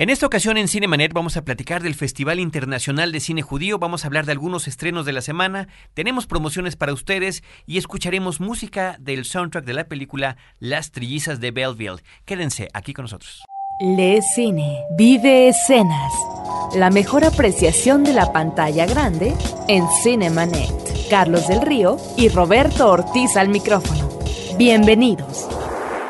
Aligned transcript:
En 0.00 0.08
esta 0.08 0.24
ocasión 0.24 0.56
en 0.56 0.66
Cinemanet 0.66 1.12
vamos 1.12 1.36
a 1.36 1.44
platicar 1.44 1.82
del 1.82 1.94
Festival 1.94 2.40
Internacional 2.40 3.12
de 3.12 3.20
Cine 3.20 3.42
Judío, 3.42 3.78
vamos 3.78 4.02
a 4.02 4.06
hablar 4.06 4.24
de 4.24 4.32
algunos 4.32 4.66
estrenos 4.66 5.04
de 5.04 5.12
la 5.12 5.20
semana, 5.20 5.68
tenemos 5.92 6.26
promociones 6.26 6.74
para 6.74 6.94
ustedes 6.94 7.42
y 7.66 7.76
escucharemos 7.76 8.40
música 8.40 8.96
del 8.98 9.26
soundtrack 9.26 9.66
de 9.66 9.74
la 9.74 9.88
película 9.88 10.38
Las 10.58 10.90
Trillizas 10.90 11.38
de 11.38 11.50
Belleville. 11.50 12.02
Quédense 12.24 12.70
aquí 12.72 12.94
con 12.94 13.02
nosotros. 13.02 13.44
Lee 13.82 14.22
cine, 14.34 14.78
vive 14.96 15.48
escenas. 15.48 16.14
La 16.74 16.88
mejor 16.88 17.22
apreciación 17.26 18.02
de 18.02 18.14
la 18.14 18.32
pantalla 18.32 18.86
grande 18.86 19.34
en 19.68 19.84
Cinemanet. 20.02 21.10
Carlos 21.10 21.46
del 21.46 21.60
Río 21.60 21.98
y 22.16 22.30
Roberto 22.30 22.88
Ortiz 22.88 23.36
al 23.36 23.50
micrófono. 23.50 24.08
Bienvenidos. 24.56 25.46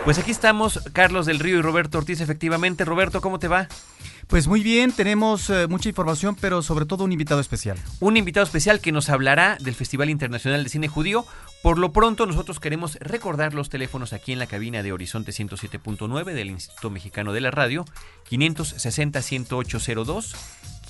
Pues 0.05 0.19
aquí 0.19 0.31
estamos, 0.31 0.81
Carlos 0.93 1.25
del 1.27 1.39
Río 1.39 1.59
y 1.59 1.63
Roberto 1.63 1.99
Ortiz, 1.99 2.23
efectivamente. 2.23 2.87
Roberto, 2.87 3.21
¿cómo 3.21 3.39
te 3.39 3.49
va? 3.49 3.69
Pues 4.29 4.47
muy 4.47 4.63
bien, 4.63 4.93
tenemos 4.93 5.51
eh, 5.51 5.67
mucha 5.67 5.91
información, 5.91 6.37
pero 6.41 6.63
sobre 6.63 6.87
todo 6.87 7.05
un 7.05 7.13
invitado 7.13 7.41
especial. 7.41 7.77
Un 8.01 8.17
invitado 8.17 8.45
especial 8.45 8.81
que 8.81 8.93
nos 8.93 9.11
hablará 9.11 9.59
del 9.61 9.75
Festival 9.75 10.09
Internacional 10.09 10.65
de 10.65 10.71
Cine 10.71 10.89
Judío. 10.89 11.27
Por 11.63 11.79
lo 11.79 11.93
pronto, 11.93 12.25
nosotros 12.27 12.61
queremos 12.61 12.97
recordar 13.01 13.53
los 13.55 13.69
teléfonos 13.69 14.15
aquí 14.15 14.33
en 14.33 14.39
la 14.39 14.47
cabina 14.47 14.83
de 14.83 14.93
Horizonte 14.93 15.33
107.9 15.33 16.25
del 16.33 16.49
Instituto 16.49 16.89
Mexicano 16.91 17.33
de 17.33 17.43
la 17.43 17.51
Radio, 17.51 17.85
560-10802 18.31 20.35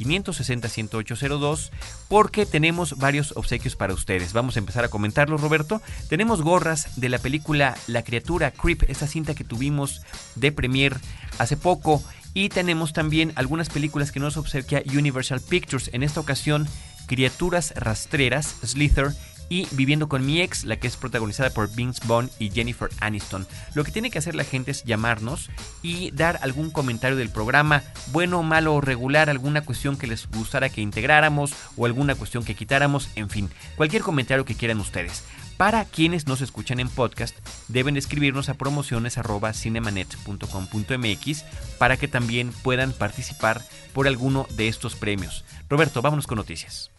560-10802 0.04 1.70
porque 2.08 2.46
tenemos 2.46 2.96
varios 2.98 3.32
obsequios 3.36 3.76
para 3.76 3.94
ustedes. 3.94 4.32
Vamos 4.32 4.56
a 4.56 4.60
empezar 4.60 4.84
a 4.84 4.88
comentarlos, 4.88 5.40
Roberto. 5.40 5.80
Tenemos 6.08 6.42
gorras 6.42 7.00
de 7.00 7.08
la 7.08 7.18
película 7.18 7.76
La 7.86 8.02
criatura 8.02 8.50
Creep, 8.50 8.84
esa 8.88 9.06
cinta 9.06 9.34
que 9.34 9.44
tuvimos 9.44 10.02
de 10.34 10.52
premier 10.52 10.96
hace 11.38 11.56
poco. 11.56 12.02
Y 12.32 12.48
tenemos 12.48 12.92
también 12.92 13.32
algunas 13.34 13.68
películas 13.70 14.12
que 14.12 14.20
nos 14.20 14.36
obsequia 14.36 14.82
Universal 14.86 15.40
Pictures. 15.40 15.90
En 15.92 16.02
esta 16.02 16.20
ocasión, 16.20 16.68
Criaturas 17.06 17.72
Rastreras, 17.74 18.54
Slither 18.64 19.12
y 19.50 19.66
Viviendo 19.72 20.08
con 20.08 20.24
mi 20.24 20.40
ex, 20.40 20.64
la 20.64 20.76
que 20.76 20.86
es 20.86 20.96
protagonizada 20.96 21.50
por 21.50 21.70
Vince 21.74 22.00
Vaughn 22.06 22.30
y 22.38 22.50
Jennifer 22.50 22.88
Aniston. 23.00 23.46
Lo 23.74 23.84
que 23.84 23.92
tiene 23.92 24.10
que 24.10 24.18
hacer 24.18 24.34
la 24.34 24.44
gente 24.44 24.70
es 24.70 24.84
llamarnos 24.84 25.50
y 25.82 26.10
dar 26.12 26.38
algún 26.42 26.70
comentario 26.70 27.18
del 27.18 27.28
programa, 27.28 27.82
bueno, 28.12 28.42
malo 28.42 28.76
o 28.76 28.80
regular, 28.80 29.28
alguna 29.28 29.60
cuestión 29.62 29.98
que 29.98 30.06
les 30.06 30.30
gustara 30.30 30.70
que 30.70 30.80
integráramos 30.80 31.52
o 31.76 31.84
alguna 31.84 32.14
cuestión 32.14 32.44
que 32.44 32.54
quitáramos, 32.54 33.10
en 33.16 33.28
fin, 33.28 33.50
cualquier 33.76 34.02
comentario 34.02 34.44
que 34.44 34.54
quieran 34.54 34.78
ustedes. 34.80 35.24
Para 35.56 35.84
quienes 35.84 36.26
nos 36.26 36.40
escuchan 36.40 36.80
en 36.80 36.88
podcast, 36.88 37.36
deben 37.68 37.98
escribirnos 37.98 38.48
a 38.48 38.54
promociones@cinemanet.com.mx 38.54 41.44
para 41.78 41.98
que 41.98 42.08
también 42.08 42.50
puedan 42.62 42.92
participar 42.92 43.60
por 43.92 44.06
alguno 44.06 44.46
de 44.56 44.68
estos 44.68 44.94
premios. 44.94 45.44
Roberto, 45.68 46.00
vámonos 46.00 46.26
con 46.26 46.36
noticias. 46.36 46.90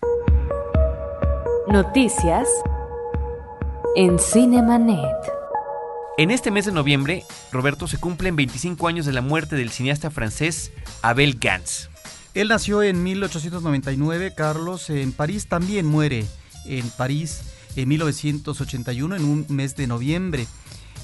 Noticias 1.72 2.50
en 3.96 4.20
Cinemanet. 4.20 5.08
En 6.18 6.30
este 6.30 6.52
mes 6.52 6.66
de 6.66 6.74
noviembre, 6.74 7.24
Roberto, 7.54 7.88
se 7.88 7.98
cumplen 7.98 8.36
25 8.36 8.90
años 8.90 9.06
de 9.06 9.14
la 9.14 9.22
muerte 9.22 9.56
del 9.56 9.70
cineasta 9.70 10.12
francés 10.12 10.74
Abel 11.02 11.38
Gans. 11.40 11.90
Él 12.34 12.50
nació 12.50 12.84
en 12.84 13.02
1899, 13.02 14.34
Carlos, 14.36 14.90
en 14.90 15.14
París, 15.14 15.48
también 15.48 15.86
muere 15.86 16.26
en 16.66 16.90
París 16.90 17.42
en 17.78 17.88
1981, 17.88 19.16
en 19.16 19.24
un 19.24 19.46
mes 19.48 19.78
de 19.78 19.88
noviembre. 19.88 20.48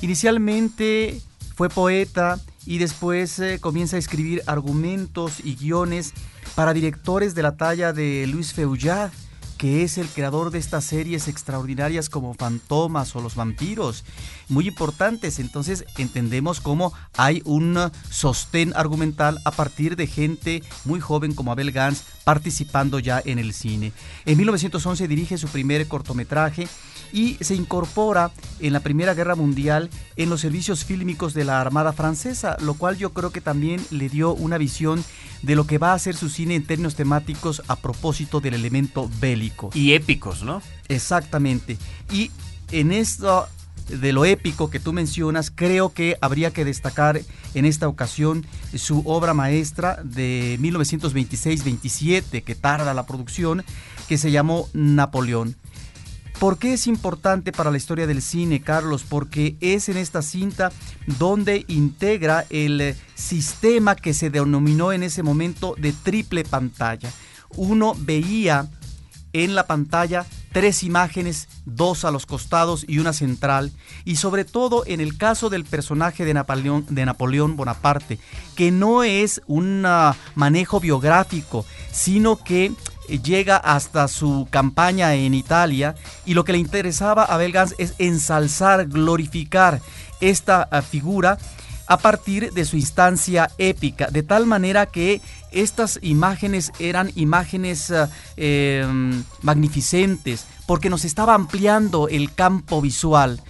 Inicialmente 0.02 1.22
fue 1.56 1.70
poeta 1.70 2.42
y 2.66 2.80
después 2.80 3.40
eh, 3.40 3.60
comienza 3.62 3.96
a 3.96 4.00
escribir 4.00 4.44
argumentos 4.48 5.40
y 5.46 5.56
guiones 5.56 6.14
para 6.56 6.74
directores 6.74 7.36
de 7.36 7.44
la 7.44 7.56
talla 7.56 7.94
de 7.94 8.28
Luis 8.28 8.52
Feuillade 8.52 9.12
que 9.58 9.84
es 9.84 9.98
el 9.98 10.08
creador 10.08 10.52
de 10.52 10.60
estas 10.60 10.84
series 10.84 11.28
extraordinarias 11.28 12.10
como 12.10 12.34
Fantomas 12.34 13.16
o 13.16 13.22
Los 13.22 13.36
Vampiros, 13.36 14.04
muy 14.50 14.68
importantes. 14.68 15.40
Entonces 15.40 15.86
entendemos 15.98 16.62
cómo 16.62 16.94
hay 17.16 17.42
un 17.46 17.92
sostén 18.10 18.74
argumental 18.76 19.40
a 19.46 19.52
partir 19.52 19.96
de 19.96 20.08
gente 20.08 20.64
muy 20.86 21.00
joven 21.00 21.34
como 21.34 21.52
Abel 21.52 21.72
Gans 21.72 22.04
participando 22.24 23.00
ya 23.00 23.22
en 23.24 23.40
el 23.40 23.54
cine. 23.54 23.94
En 24.26 24.38
1911 24.38 25.08
dirige 25.08 25.38
su 25.38 25.48
primer 25.48 25.88
cortometraje 25.88 26.68
y 27.12 27.38
se 27.42 27.56
incorpora 27.56 28.32
en 28.60 28.74
la 28.74 28.80
Primera 28.80 29.14
Guerra 29.14 29.36
Mundial 29.36 29.90
en 30.16 30.30
los 30.30 30.42
servicios 30.42 30.86
fílmicos 30.86 31.34
de 31.34 31.46
la 31.46 31.62
Armada 31.62 31.94
Francesa, 31.94 32.58
lo 32.62 32.74
cual 32.74 32.98
yo 32.98 33.14
creo 33.14 33.32
que 33.32 33.42
también 33.42 33.82
le 33.92 34.10
dio 34.10 34.34
una 34.34 34.58
visión 34.58 35.04
de 35.42 35.56
lo 35.56 35.68
que 35.68 35.78
va 35.78 35.94
a 35.94 36.00
ser 36.00 36.16
su 36.16 36.30
cine 36.30 36.56
en 36.56 36.66
términos 36.66 36.96
temáticos 36.96 37.62
a 37.68 37.76
propósito 37.76 38.40
del 38.40 38.54
elemento 38.54 39.10
bélico. 39.20 39.70
Y 39.74 39.94
épicos, 39.94 40.44
¿no? 40.44 40.62
Exactamente. 40.88 41.78
Y 42.12 42.32
en 42.72 42.92
esto 42.92 43.48
de 43.88 44.12
lo 44.12 44.26
épico 44.26 44.70
que 44.70 44.80
tú 44.80 44.94
mencionas, 44.94 45.52
creo 45.54 45.94
que 45.94 46.18
habría 46.22 46.52
que 46.52 46.66
destacar 46.66 47.22
en 47.54 47.66
esta 47.66 47.88
ocasión 47.88 48.46
su 48.76 49.02
obra 49.06 49.34
maestra 49.34 50.00
de 50.04 50.58
1926-27, 50.60 52.44
que 52.44 52.56
tarda 52.56 52.94
la 52.94 53.06
producción, 53.06 53.64
que 54.08 54.18
se 54.18 54.32
llamó 54.32 54.68
Napoleón. 54.74 55.56
¿Por 56.40 56.60
qué 56.60 56.74
es 56.74 56.86
importante 56.86 57.52
para 57.52 57.72
la 57.72 57.78
historia 57.78 58.06
del 58.06 58.22
cine, 58.22 58.62
Carlos? 58.62 59.04
Porque 59.08 59.58
es 59.60 59.90
en 59.90 59.98
esta 59.98 60.22
cinta 60.22 60.72
donde 61.18 61.66
integra 61.68 62.46
el 62.52 62.96
sistema 63.16 63.96
que 63.96 64.14
se 64.14 64.30
denominó 64.30 64.92
en 64.92 65.02
ese 65.02 65.24
momento 65.24 65.74
de 65.80 65.94
triple 65.94 66.44
pantalla. 66.44 67.12
Uno 67.56 67.96
veía 67.98 68.70
en 69.34 69.56
la 69.56 69.66
pantalla 69.66 70.28
tres 70.52 70.84
imágenes, 70.84 71.50
dos 71.66 72.06
a 72.06 72.12
los 72.12 72.28
costados 72.28 72.86
y 72.88 73.00
una 73.00 73.14
central, 73.14 73.72
y 74.06 74.18
sobre 74.18 74.46
todo 74.46 74.84
en 74.86 75.02
el 75.02 75.18
caso 75.18 75.50
del 75.50 75.66
personaje 75.66 76.24
de 76.24 76.36
Napoleón, 76.36 77.56
Bonaparte, 77.58 78.20
que 78.56 78.72
no 78.72 79.04
es 79.04 79.42
un 79.48 79.86
manejo 80.36 80.80
biográfico, 80.80 81.66
sino 81.92 82.38
que 82.38 82.72
llega 83.08 83.58
hasta 83.58 84.08
su 84.08 84.48
campaña 84.50 85.16
en 85.16 85.34
Italia 85.34 85.96
y 86.26 86.34
lo 86.34 86.44
que 86.44 86.52
le 86.52 86.58
interesaba 86.58 87.24
a 87.24 87.38
Belgans 87.38 87.76
es 87.78 87.94
ensalzar, 87.98 88.88
glorificar 88.88 89.82
esta 90.20 90.68
ah, 90.72 90.82
figura 90.82 91.38
a 91.88 91.98
partir 91.98 92.52
de 92.52 92.66
su 92.66 92.76
instancia 92.76 93.50
épica, 93.58 94.08
de 94.08 94.22
tal 94.22 94.46
manera 94.46 94.88
que 94.88 95.22
estas 95.52 96.00
imágenes 96.02 96.72
eran 96.80 97.12
imágenes 97.16 97.92
ah, 97.92 98.10
em, 98.36 99.24
magnificentes, 99.42 100.46
porque 100.66 100.90
nos 100.90 101.06
estaba 101.06 101.34
ampliando 101.34 102.10
el 102.10 102.34
campo 102.34 102.82
visual. 102.82 103.42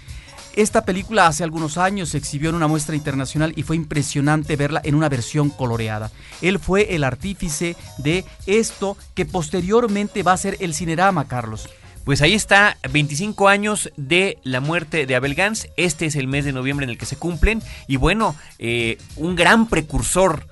Esta 0.58 0.84
película 0.84 1.28
hace 1.28 1.44
algunos 1.44 1.78
años 1.78 2.08
se 2.08 2.18
exhibió 2.18 2.50
en 2.50 2.56
una 2.56 2.66
muestra 2.66 2.96
internacional 2.96 3.52
y 3.54 3.62
fue 3.62 3.76
impresionante 3.76 4.56
verla 4.56 4.80
en 4.82 4.96
una 4.96 5.08
versión 5.08 5.50
coloreada. 5.50 6.10
Él 6.42 6.58
fue 6.58 6.96
el 6.96 7.04
artífice 7.04 7.76
de 7.98 8.24
esto 8.44 8.96
que 9.14 9.24
posteriormente 9.24 10.24
va 10.24 10.32
a 10.32 10.36
ser 10.36 10.56
el 10.58 10.74
cinerama, 10.74 11.28
Carlos. 11.28 11.68
Pues 12.04 12.22
ahí 12.22 12.34
está, 12.34 12.76
25 12.90 13.46
años 13.46 13.92
de 13.96 14.38
la 14.42 14.58
muerte 14.58 15.06
de 15.06 15.14
Abel 15.14 15.36
Gans. 15.36 15.68
Este 15.76 16.06
es 16.06 16.16
el 16.16 16.26
mes 16.26 16.44
de 16.44 16.52
noviembre 16.52 16.82
en 16.82 16.90
el 16.90 16.98
que 16.98 17.06
se 17.06 17.14
cumplen. 17.14 17.62
Y 17.86 17.94
bueno, 17.94 18.34
eh, 18.58 18.98
un 19.14 19.36
gran 19.36 19.68
precursor 19.68 20.44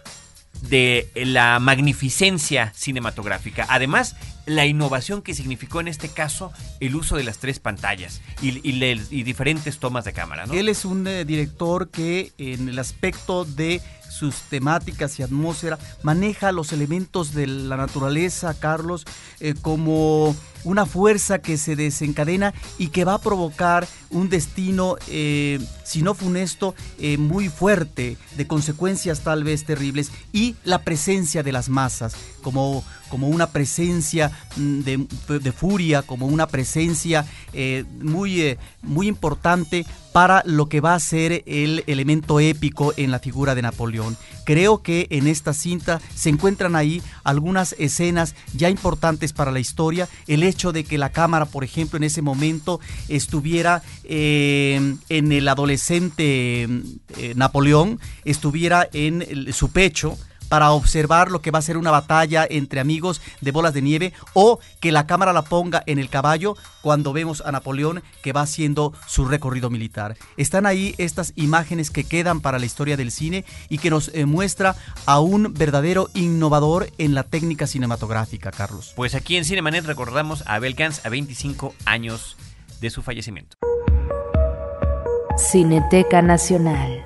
de 0.63 1.11
la 1.15 1.59
magnificencia 1.59 2.73
cinematográfica. 2.75 3.67
Además, 3.69 4.17
la 4.47 4.65
innovación 4.65 5.23
que 5.23 5.35
significó 5.35 5.81
en 5.81 5.89
este 5.89 6.09
caso 6.09 6.53
el 6.81 6.95
uso 6.95 7.17
de 7.17 7.25
las 7.25 7.39
tres 7.39 7.59
pantallas 7.59 8.21
y, 8.41 8.51
diferentes 9.23 9.79
tomas 9.79 10.05
de 10.05 10.13
cámara. 10.13 10.45
Él 10.53 10.69
es 10.69 10.85
un 10.85 11.07
eh, 11.07 11.25
director 11.25 11.89
que 11.89 12.33
en 12.39 12.69
el 12.69 12.79
aspecto 12.79 13.45
de 13.45 13.83
sus 14.09 14.37
temáticas 14.43 15.19
y 15.19 15.23
atmósfera 15.23 15.79
maneja 16.03 16.53
los 16.53 16.73
elementos 16.73 17.35
de 17.35 17.47
la 17.47 17.77
naturaleza, 17.77 18.59
Carlos, 18.59 19.05
eh, 19.41 19.55
como 19.61 20.35
una 20.67 20.85
fuerza 20.85 21.39
que 21.39 21.57
se 21.57 21.77
desencadena 21.77 22.53
y 22.77 22.89
que 22.89 23.05
va 23.05 23.15
a 23.15 23.21
provocar 23.21 23.87
un 24.11 24.29
destino, 24.29 24.97
eh, 25.09 25.61
si 25.85 26.03
no 26.03 26.15
funesto, 26.15 26.75
eh, 26.99 27.17
muy 27.19 27.49
fuerte, 27.49 28.17
de 28.37 28.47
consecuencias 28.47 29.21
tal 29.21 29.45
vez 29.45 29.65
terribles, 29.65 30.11
y 30.33 30.57
la 30.65 30.83
presencia 30.83 31.43
de 31.43 31.53
las 31.53 31.69
masas, 31.69 32.17
como, 32.43 32.85
como 33.09 33.29
una 33.29 33.47
presencia 33.49 34.33
mm, 34.57 34.81
de, 34.81 35.53
furia, 35.53 36.03
como 36.03 36.27
una 36.27 36.49
presencia 36.49 37.25
eh, 37.53 37.85
muy, 38.01 38.59
muy 38.83 39.07
importante 39.07 39.87
para 40.13 40.43
lo 40.47 40.69
que 40.69 40.81
va 40.81 40.95
a 40.95 41.01
ser 41.01 41.45
el 41.47 41.85
elemento 41.87 42.41
épico 42.41 42.93
en 42.97 43.11
la 43.11 43.19
figura 43.19 43.55
de 43.55 43.63
Napoleón. 43.63 44.17
Creo 44.47 44.81
que 44.81 45.09
en 45.11 45.27
esta 45.27 45.53
cinta 45.53 46.01
se 46.15 46.31
encuentran 46.31 46.77
ahí 46.77 47.03
algunas 47.25 47.75
escenas 47.81 48.37
ya 48.55 48.71
importantes 48.71 49.33
para 49.33 49.51
la 49.51 49.59
historia, 49.59 50.09
el 50.29 50.45
hecho 50.45 50.71
de 50.71 50.85
que 50.85 50.99
la 50.99 51.11
cámara, 51.11 51.47
por 51.47 51.65
ejemplo, 51.65 51.97
en 51.97 52.05
ese 52.05 52.23
momento 52.23 52.79
estuviera 53.09 53.83
eh, 54.05 54.95
en 55.09 55.33
el 55.33 55.49
adolescente 55.49 56.63
eh, 56.63 57.33
Napoleón, 57.35 57.99
estuviera 58.25 58.89
en 58.93 59.53
su 59.53 59.71
pecho, 59.71 60.17
para 60.49 60.71
observar 60.73 61.31
lo 61.31 61.41
que 61.41 61.51
va 61.51 61.59
a 61.59 61.63
ser 61.63 61.77
una 61.77 61.91
batalla 61.91 62.47
entre 62.49 62.81
amigos 62.81 63.21
de 63.41 63.51
bolas 63.51 63.75
de 63.75 63.83
nieve 63.83 64.13
o 64.33 64.59
que 64.81 64.93
la 64.93 65.07
cámara 65.07 65.33
la 65.33 65.43
ponga 65.43 65.83
en 65.87 65.99
el 65.99 66.09
caballo 66.09 66.57
cuando 66.83 67.13
vemos 67.13 67.43
a 67.45 67.53
Napoleón 67.53 68.03
que 68.23 68.33
va 68.33 68.43
haciendo 68.43 68.93
su 69.07 69.25
recorrido 69.25 69.71
militar. 69.71 70.17
Están 70.37 70.67
ahí 70.67 70.95
estas 70.99 71.33
imágenes 71.37 71.91
que 71.91 72.05
quedan 72.05 72.41
para 72.41 72.59
la 72.59 72.67
historia 72.67 72.97
del 72.97 73.11
cine 73.11 73.45
y 73.69 73.79
que 73.79 73.91
nos 73.91 74.09
eh, 74.15 74.27
muestra 74.27 74.77
a 75.05 75.21
un 75.21 75.55
verdadero 75.55 76.09
innovador 76.15 76.91
en 76.99 77.15
la 77.15 77.23
técnica 77.23 77.67
cinematográfica, 77.67 78.51
Carlos. 78.51 78.93
Pues 78.97 79.15
aquí 79.15 79.37
en 79.37 79.45
Cinemanet 79.45 79.85
recordamos 79.85 80.43
a 80.47 80.55
Abel 80.55 80.75
Gans 80.75 81.05
a 81.05 81.09
25 81.09 81.75
años 81.85 82.37
de 82.81 82.91
su 82.91 83.03
fallecimiento. 83.03 83.57
Cineteca 85.37 86.23
Nacional. 86.23 87.06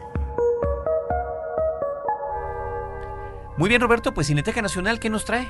Muy 3.61 3.69
bien, 3.69 3.83
Roberto, 3.83 4.15
pues 4.15 4.29
Cineteca 4.29 4.63
Nacional, 4.63 4.99
¿qué 4.99 5.11
nos 5.11 5.27
trae? 5.27 5.47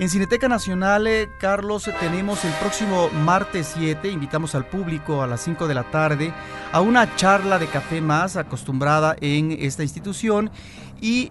En 0.00 0.08
Cineteca 0.08 0.48
Nacional, 0.48 1.06
eh, 1.06 1.28
Carlos, 1.38 1.88
tenemos 2.00 2.44
el 2.44 2.50
próximo 2.54 3.10
martes 3.10 3.74
7, 3.76 4.08
invitamos 4.10 4.56
al 4.56 4.66
público 4.66 5.22
a 5.22 5.28
las 5.28 5.42
5 5.42 5.68
de 5.68 5.74
la 5.74 5.84
tarde 5.84 6.34
a 6.72 6.80
una 6.80 7.14
charla 7.14 7.60
de 7.60 7.68
café 7.68 8.00
más 8.00 8.36
acostumbrada 8.36 9.14
en 9.20 9.52
esta 9.52 9.84
institución 9.84 10.50
y 11.00 11.30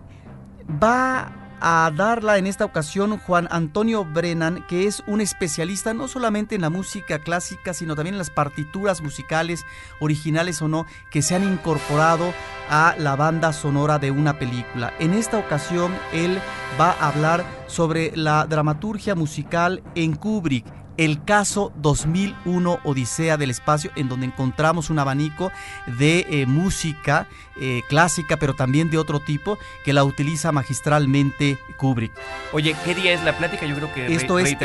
va 0.82 1.47
a 1.60 1.92
darla 1.96 2.38
en 2.38 2.48
esta 2.48 2.66
ocasión 2.66 3.18
Juan 3.18 3.48
Antonio 3.52 4.06
Brennan, 4.06 4.66
que 4.68 4.88
es 4.88 5.04
un 5.08 5.22
especialista 5.22 5.94
no 5.94 6.08
solamente 6.08 6.56
en 6.56 6.62
la 6.62 6.70
música 6.70 7.20
clásica, 7.20 7.74
sino 7.74 7.96
también 7.96 8.16
en 8.16 8.20
las 8.20 8.30
partituras 8.30 9.02
musicales, 9.02 9.66
originales 10.00 10.62
o 10.62 10.68
no, 10.68 10.86
que 11.12 11.22
se 11.22 11.36
han 11.36 11.44
incorporado 11.44 12.34
a 12.70 12.96
la 12.98 13.16
banda 13.16 13.54
sonora 13.54 14.00
de 14.00 14.12
una 14.12 14.38
película. 14.40 14.94
En 15.00 15.14
esta 15.14 15.38
ocasión 15.38 15.94
él 16.14 16.40
va 16.80 16.92
a 16.92 17.10
hablar 17.10 17.46
sobre 17.68 18.12
la 18.16 18.46
dramaturgia 18.46 19.16
musical 19.16 19.84
en 19.96 20.16
Kubrick 20.16 20.66
el 20.98 21.24
caso 21.24 21.72
2001 21.78 22.80
Odisea 22.84 23.38
del 23.38 23.50
Espacio, 23.50 23.92
en 23.96 24.10
donde 24.10 24.26
encontramos 24.26 24.90
un 24.90 25.00
abanico 25.00 25.52
de 25.86 26.26
eh, 26.30 26.46
música 26.46 27.28
eh, 27.60 27.82
clásica, 27.88 28.38
pero 28.38 28.54
también 28.54 28.90
de 28.90 28.98
otro 28.98 29.20
tipo, 29.20 29.58
que 29.84 29.94
la 29.94 30.04
utiliza 30.04 30.52
magistralmente 30.52 31.58
Kubrick. 31.78 32.12
Oye, 32.52 32.76
¿qué 32.84 32.96
día 32.96 33.14
es 33.14 33.24
la 33.24 33.38
plática? 33.38 33.66
Yo 33.66 33.76
creo 33.76 33.94
que 33.94 34.14
Esto 34.14 34.40
es 34.40 34.56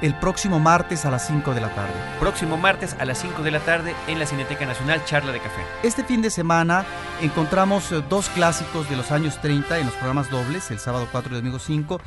el, 0.00 0.14
próximo 0.14 0.58
martes 0.58 1.04
a 1.04 1.10
las 1.10 1.26
5 1.26 1.54
de 1.54 1.60
la 1.60 1.74
tarde. 1.74 1.92
Próximo 2.20 2.56
martes 2.56 2.96
a 2.98 3.04
las 3.04 3.18
5 3.20 3.42
de 3.42 3.50
la 3.50 3.60
tarde 3.60 3.94
en 4.06 4.18
la 4.18 4.26
Cineteca 4.26 4.66
Nacional, 4.66 5.04
charla 5.04 5.32
de 5.32 5.40
café. 5.40 5.62
Este 5.82 6.04
fin 6.04 6.22
de 6.22 6.30
semana 6.30 6.84
encontramos 7.22 7.92
eh, 7.92 8.02
dos 8.08 8.28
clásicos 8.28 8.88
de 8.88 8.96
los 8.96 9.10
años 9.10 9.40
30 9.40 9.78
en 9.78 9.86
los 9.86 9.94
programas 9.94 10.30
dobles, 10.30 10.70
el 10.70 10.78
sábado 10.78 11.08
4 11.10 11.32
y 11.32 11.34
el 11.36 11.40
domingo 11.42 11.58
5. 11.58 12.00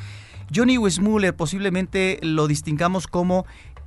Johnny 0.53 0.77
Weissmuller 0.77 1.33
posiblemente 1.33 2.19
lo 2.21 2.45
distingamos 2.47 3.07
como 3.07 3.45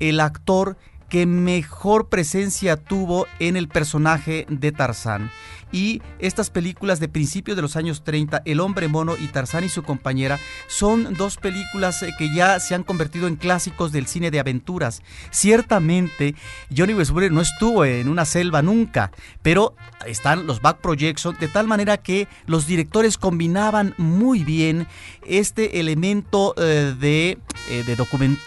el 0.08 0.20
actor 0.20 0.76
que 1.08 1.26
mejor 1.26 2.08
presencia 2.08 2.76
tuvo 2.76 3.26
en 3.38 3.56
el 3.56 3.68
personaje 3.68 4.46
de 4.48 4.72
Tarzán 4.72 5.30
y 5.72 6.02
estas 6.19 6.50
películas 6.50 7.00
de 7.00 7.08
principios 7.08 7.56
de 7.56 7.62
los 7.62 7.76
años 7.76 8.05
30, 8.05 8.43
El 8.44 8.61
hombre 8.61 8.88
mono 8.88 9.14
y 9.19 9.28
Tarzán 9.28 9.64
y 9.64 9.69
su 9.69 9.82
compañera, 9.82 10.38
son 10.69 11.14
dos 11.14 11.37
películas 11.37 12.02
eh, 12.02 12.12
que 12.19 12.32
ya 12.34 12.61
se 12.61 12.75
han 12.75 12.82
convertido 12.82 13.26
en 13.26 13.37
clásicos 13.37 13.93
del 13.93 14.06
cine 14.06 14.31
de 14.31 14.40
aventuras. 14.40 15.02
Ciertamente, 15.31 16.34
Johnny 16.75 16.94
Westbury 16.94 17.31
no 17.31 17.40
estuvo 17.40 17.84
en 17.84 18.08
una 18.08 18.25
selva 18.25 18.62
nunca, 18.62 19.11
pero 19.43 19.75
están 20.06 20.46
los 20.46 20.61
back 20.61 20.78
projections 20.78 21.38
de 21.38 21.49
tal 21.49 21.66
manera 21.66 21.96
que 21.96 22.28
los 22.46 22.66
directores 22.66 23.19
combinaban 23.19 23.94
muy 23.96 24.44
bien 24.44 24.87
este 25.26 25.81
elemento 25.81 26.55
eh, 26.58 26.94
de, 26.99 27.38
eh, 27.70 27.84
de, 27.87 27.96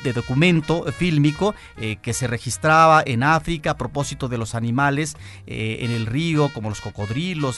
de, 0.04 0.14
documento 0.14 0.86
fílmico 0.92 1.56
que 2.02 2.14
se 2.14 2.28
registraba 2.28 3.04
en 3.06 3.24
África 3.24 3.72
a 3.72 3.78
propósito 3.78 4.28
de 4.28 4.38
los 4.38 4.56
animales 4.56 5.16
en 5.46 5.92
el 5.92 6.06
río, 6.06 6.50
como 6.54 6.70
los 6.70 6.82
cocodrilos 6.82 7.07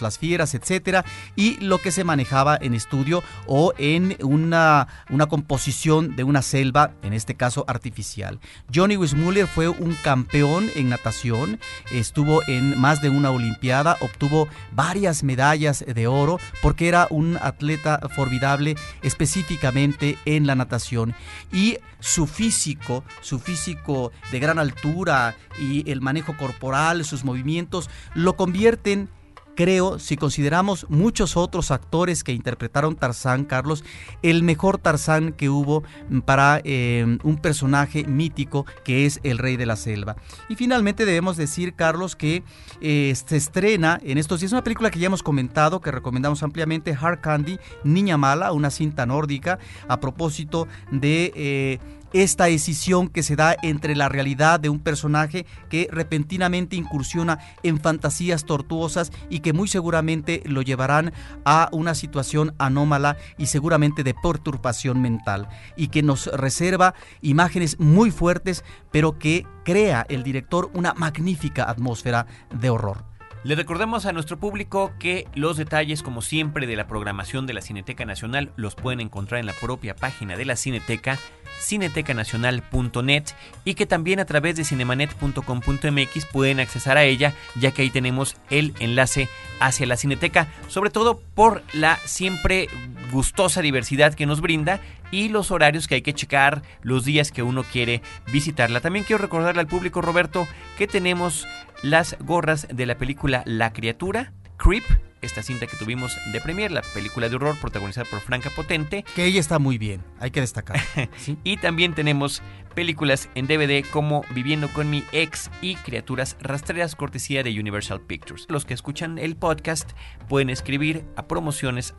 las 0.01 0.17
fieras, 0.17 0.53
etcétera, 0.53 1.05
y 1.35 1.57
lo 1.57 1.79
que 1.79 1.91
se 1.91 2.03
manejaba 2.03 2.57
en 2.59 2.73
estudio 2.73 3.23
o 3.45 3.73
en 3.77 4.15
una, 4.21 4.87
una 5.09 5.27
composición 5.27 6.15
de 6.15 6.23
una 6.23 6.41
selva, 6.41 6.91
en 7.03 7.13
este 7.13 7.35
caso 7.35 7.65
artificial. 7.67 8.39
Johnny 8.73 8.97
Wismuller 8.97 9.47
fue 9.47 9.67
un 9.67 9.95
campeón 10.03 10.69
en 10.75 10.89
natación, 10.89 11.59
estuvo 11.91 12.41
en 12.47 12.79
más 12.79 13.01
de 13.01 13.09
una 13.09 13.31
Olimpiada, 13.31 13.97
obtuvo 14.01 14.47
varias 14.71 15.23
medallas 15.23 15.83
de 15.85 16.07
oro 16.07 16.39
porque 16.61 16.87
era 16.87 17.07
un 17.09 17.37
atleta 17.41 17.99
formidable 18.15 18.75
específicamente 19.01 20.17
en 20.25 20.47
la 20.47 20.55
natación 20.55 21.13
y 21.51 21.77
su 21.99 22.27
físico, 22.27 23.03
su 23.21 23.39
físico 23.39 24.11
de 24.31 24.39
gran 24.39 24.59
altura 24.59 25.35
y 25.59 25.89
el 25.91 26.01
manejo 26.01 26.35
corporal, 26.37 27.03
sus 27.05 27.23
movimientos, 27.23 27.89
lo 28.13 28.35
convierten 28.35 29.09
creo, 29.55 29.99
si 29.99 30.17
consideramos 30.17 30.85
muchos 30.89 31.37
otros 31.37 31.71
actores 31.71 32.23
que 32.23 32.31
interpretaron 32.31 32.95
Tarzán, 32.95 33.45
Carlos, 33.45 33.83
el 34.21 34.43
mejor 34.43 34.77
Tarzán 34.77 35.33
que 35.33 35.49
hubo 35.49 35.83
para 36.25 36.61
eh, 36.63 37.17
un 37.23 37.37
personaje 37.37 38.03
mítico 38.05 38.65
que 38.83 39.05
es 39.05 39.19
el 39.23 39.37
rey 39.37 39.57
de 39.57 39.65
la 39.65 39.75
selva. 39.75 40.15
Y 40.47 40.55
finalmente 40.55 41.05
debemos 41.05 41.37
decir, 41.37 41.73
Carlos, 41.73 42.15
que 42.15 42.43
eh, 42.81 43.13
se 43.27 43.37
estrena 43.37 43.99
en 44.03 44.17
estos 44.17 44.39
días 44.39 44.51
una 44.51 44.63
película 44.63 44.91
que 44.91 44.99
ya 44.99 45.07
hemos 45.07 45.23
comentado, 45.23 45.81
que 45.81 45.91
recomendamos 45.91 46.43
ampliamente, 46.43 46.97
Hard 46.99 47.21
Candy, 47.21 47.59
Niña 47.83 48.17
Mala, 48.17 48.51
una 48.51 48.69
cinta 48.69 49.05
nórdica, 49.05 49.59
a 49.87 49.99
propósito 49.99 50.67
de... 50.91 51.31
Eh, 51.35 51.79
esta 52.13 52.45
decisión 52.45 53.07
que 53.07 53.23
se 53.23 53.35
da 53.35 53.56
entre 53.61 53.95
la 53.95 54.09
realidad 54.09 54.59
de 54.59 54.69
un 54.69 54.79
personaje 54.79 55.45
que 55.69 55.88
repentinamente 55.91 56.75
incursiona 56.75 57.39
en 57.63 57.79
fantasías 57.79 58.45
tortuosas 58.45 59.11
y 59.29 59.39
que 59.39 59.53
muy 59.53 59.67
seguramente 59.67 60.41
lo 60.45 60.61
llevarán 60.61 61.13
a 61.45 61.69
una 61.71 61.95
situación 61.95 62.53
anómala 62.57 63.17
y 63.38 63.47
seguramente 63.47 64.03
de 64.03 64.13
perturbación 64.13 65.01
mental 65.01 65.47
y 65.75 65.88
que 65.88 66.03
nos 66.03 66.27
reserva 66.27 66.94
imágenes 67.21 67.79
muy 67.79 68.11
fuertes 68.11 68.63
pero 68.91 69.17
que 69.17 69.45
crea 69.63 70.06
el 70.09 70.23
director 70.23 70.71
una 70.73 70.94
magnífica 70.94 71.69
atmósfera 71.69 72.25
de 72.50 72.69
horror. 72.69 73.08
Le 73.44 73.56
recordamos 73.56 74.06
a 74.06 74.12
nuestro 74.12 74.38
público 74.38 74.91
que 75.00 75.25
los 75.33 75.56
detalles, 75.56 76.03
como 76.03 76.21
siempre, 76.21 76.68
de 76.68 76.75
la 76.75 76.88
programación 76.88 77.47
de 77.47 77.53
la 77.53 77.62
Cineteca 77.62 78.03
Nacional 78.03 78.51
los 78.57 78.75
pueden 78.75 79.00
encontrar 79.00 79.39
en 79.39 79.45
la 79.45 79.53
propia 79.53 79.95
página 79.95 80.36
de 80.36 80.44
la 80.44 80.57
Cineteca 80.57 81.18
cinetecanacional.net 81.61 83.23
y 83.66 83.73
que 83.75 83.85
también 83.85 84.19
a 84.19 84.25
través 84.25 84.56
de 84.56 84.63
cinemanet.com.mx 84.63 86.25
pueden 86.31 86.59
accesar 86.59 86.97
a 86.97 87.04
ella 87.04 87.33
ya 87.56 87.71
que 87.71 87.81
ahí 87.81 87.90
tenemos 87.90 88.35
el 88.49 88.73
enlace 88.80 89.30
hacia 89.59 89.85
la 89.85 89.97
cineteca, 89.97 90.47
sobre 90.68 90.90
todo 90.90 91.19
por 91.19 91.63
la 91.73 91.97
siempre 92.06 92.68
gustosa 93.11 93.61
diversidad 93.61 94.13
que 94.13 94.25
nos 94.25 94.42
brinda 94.42 94.80
y 95.11 95.30
los 95.30 95.52
horarios 95.52 95.87
que 95.87 95.95
hay 95.95 96.02
que 96.02 96.13
checar, 96.13 96.61
los 96.81 97.04
días 97.04 97.31
que 97.31 97.44
uno 97.44 97.63
quiere 97.63 98.02
visitarla. 98.31 98.80
También 98.80 99.06
quiero 99.06 99.21
recordarle 99.21 99.61
al 99.61 99.68
público, 99.68 100.02
Roberto, 100.02 100.47
que 100.78 100.87
tenemos 100.87 101.47
las 101.83 102.18
gorras 102.19 102.68
de 102.71 102.86
la 102.86 102.98
película 102.98 103.44
La 103.45 103.74
Criatura, 103.74 104.31
Creep, 104.57 104.83
esta 105.21 105.44
cinta 105.44 105.68
que 105.68 105.78
tuvimos 105.78 106.18
de 106.31 106.42
premier, 106.42 106.71
la 106.71 106.81
película 106.94 107.30
de 107.30 107.36
horror 107.36 107.56
protagonizada 107.59 108.07
por 108.09 108.21
Franca 108.21 108.50
Potente. 108.56 109.04
Que 109.16 109.26
ella 109.26 109.40
está 109.40 109.59
muy 109.59 109.78
bien, 109.78 110.02
hay 110.19 110.31
que 110.31 110.42
destacar. 110.42 110.80
Y 111.44 111.57
también 111.57 111.94
tenemos 111.94 112.42
películas 112.76 113.30
en 113.36 113.48
DVD 113.48 113.83
como 113.92 114.24
Viviendo 114.33 114.68
con 114.69 114.90
mi 114.90 115.04
ex 115.12 115.50
y 115.62 115.76
Criaturas 115.76 116.38
rastreras 116.42 116.95
cortesía 116.95 117.44
de 117.44 117.59
Universal 117.59 118.02
Pictures. 118.02 118.45
Los 118.50 118.66
que 118.66 118.74
escuchan 118.74 119.18
el 119.18 119.36
podcast 119.36 119.92
pueden 120.28 120.50
escribir 120.50 121.06
a 121.16 121.28
promociones 121.28 121.94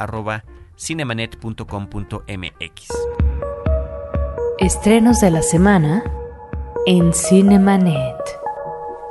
cinemanet.com.mx. 0.76 2.88
Estrenos 4.58 5.20
de 5.20 5.30
la 5.30 5.42
semana 5.42 6.02
en 6.86 7.12
Cinemanet. 7.12 8.39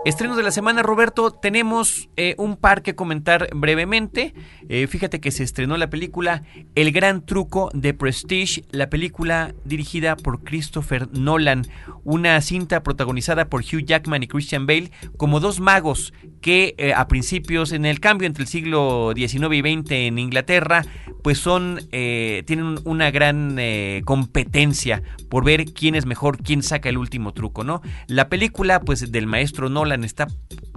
Estrenos 0.05 0.37
de 0.37 0.43
la 0.43 0.51
semana, 0.51 0.81
Roberto, 0.81 1.31
tenemos 1.31 2.07
eh, 2.15 2.33
un 2.37 2.55
par 2.55 2.83
que 2.83 2.95
comentar 2.95 3.49
brevemente. 3.53 4.33
Eh, 4.69 4.87
fíjate 4.87 5.19
que 5.19 5.29
se 5.29 5.43
estrenó 5.43 5.75
la 5.75 5.89
película 5.89 6.43
El 6.73 6.93
Gran 6.93 7.25
Truco 7.25 7.69
de 7.73 7.93
Prestige, 7.93 8.63
la 8.71 8.89
película 8.89 9.53
dirigida 9.65 10.15
por 10.15 10.41
Christopher 10.45 11.09
Nolan, 11.11 11.67
una 12.05 12.39
cinta 12.39 12.81
protagonizada 12.81 13.49
por 13.49 13.61
Hugh 13.61 13.83
Jackman 13.83 14.23
y 14.23 14.27
Christian 14.27 14.65
Bale 14.65 14.89
como 15.17 15.41
dos 15.41 15.59
magos 15.59 16.13
que 16.39 16.75
eh, 16.77 16.93
a 16.93 17.09
principios, 17.09 17.73
en 17.73 17.85
el 17.85 17.99
cambio 17.99 18.25
entre 18.25 18.43
el 18.43 18.47
siglo 18.47 19.11
XIX 19.13 19.53
y 19.53 19.59
XX 19.59 19.91
en 19.91 20.17
Inglaterra, 20.17 20.85
pues 21.21 21.39
son, 21.39 21.81
tienen 21.91 22.79
una 22.85 23.11
gran 23.11 23.57
competencia 24.05 25.03
por 25.27 25.43
ver 25.43 25.65
quién 25.65 25.95
es 25.95 26.05
mejor, 26.05 26.41
quién 26.41 26.63
saca 26.63 26.87
el 26.87 26.97
último 26.97 27.33
truco, 27.33 27.65
¿no? 27.65 27.81
La 28.07 28.29
película, 28.29 28.79
pues 28.79 29.11
del 29.11 29.27
maestro 29.27 29.67
Nolan, 29.67 29.89
Está 30.03 30.27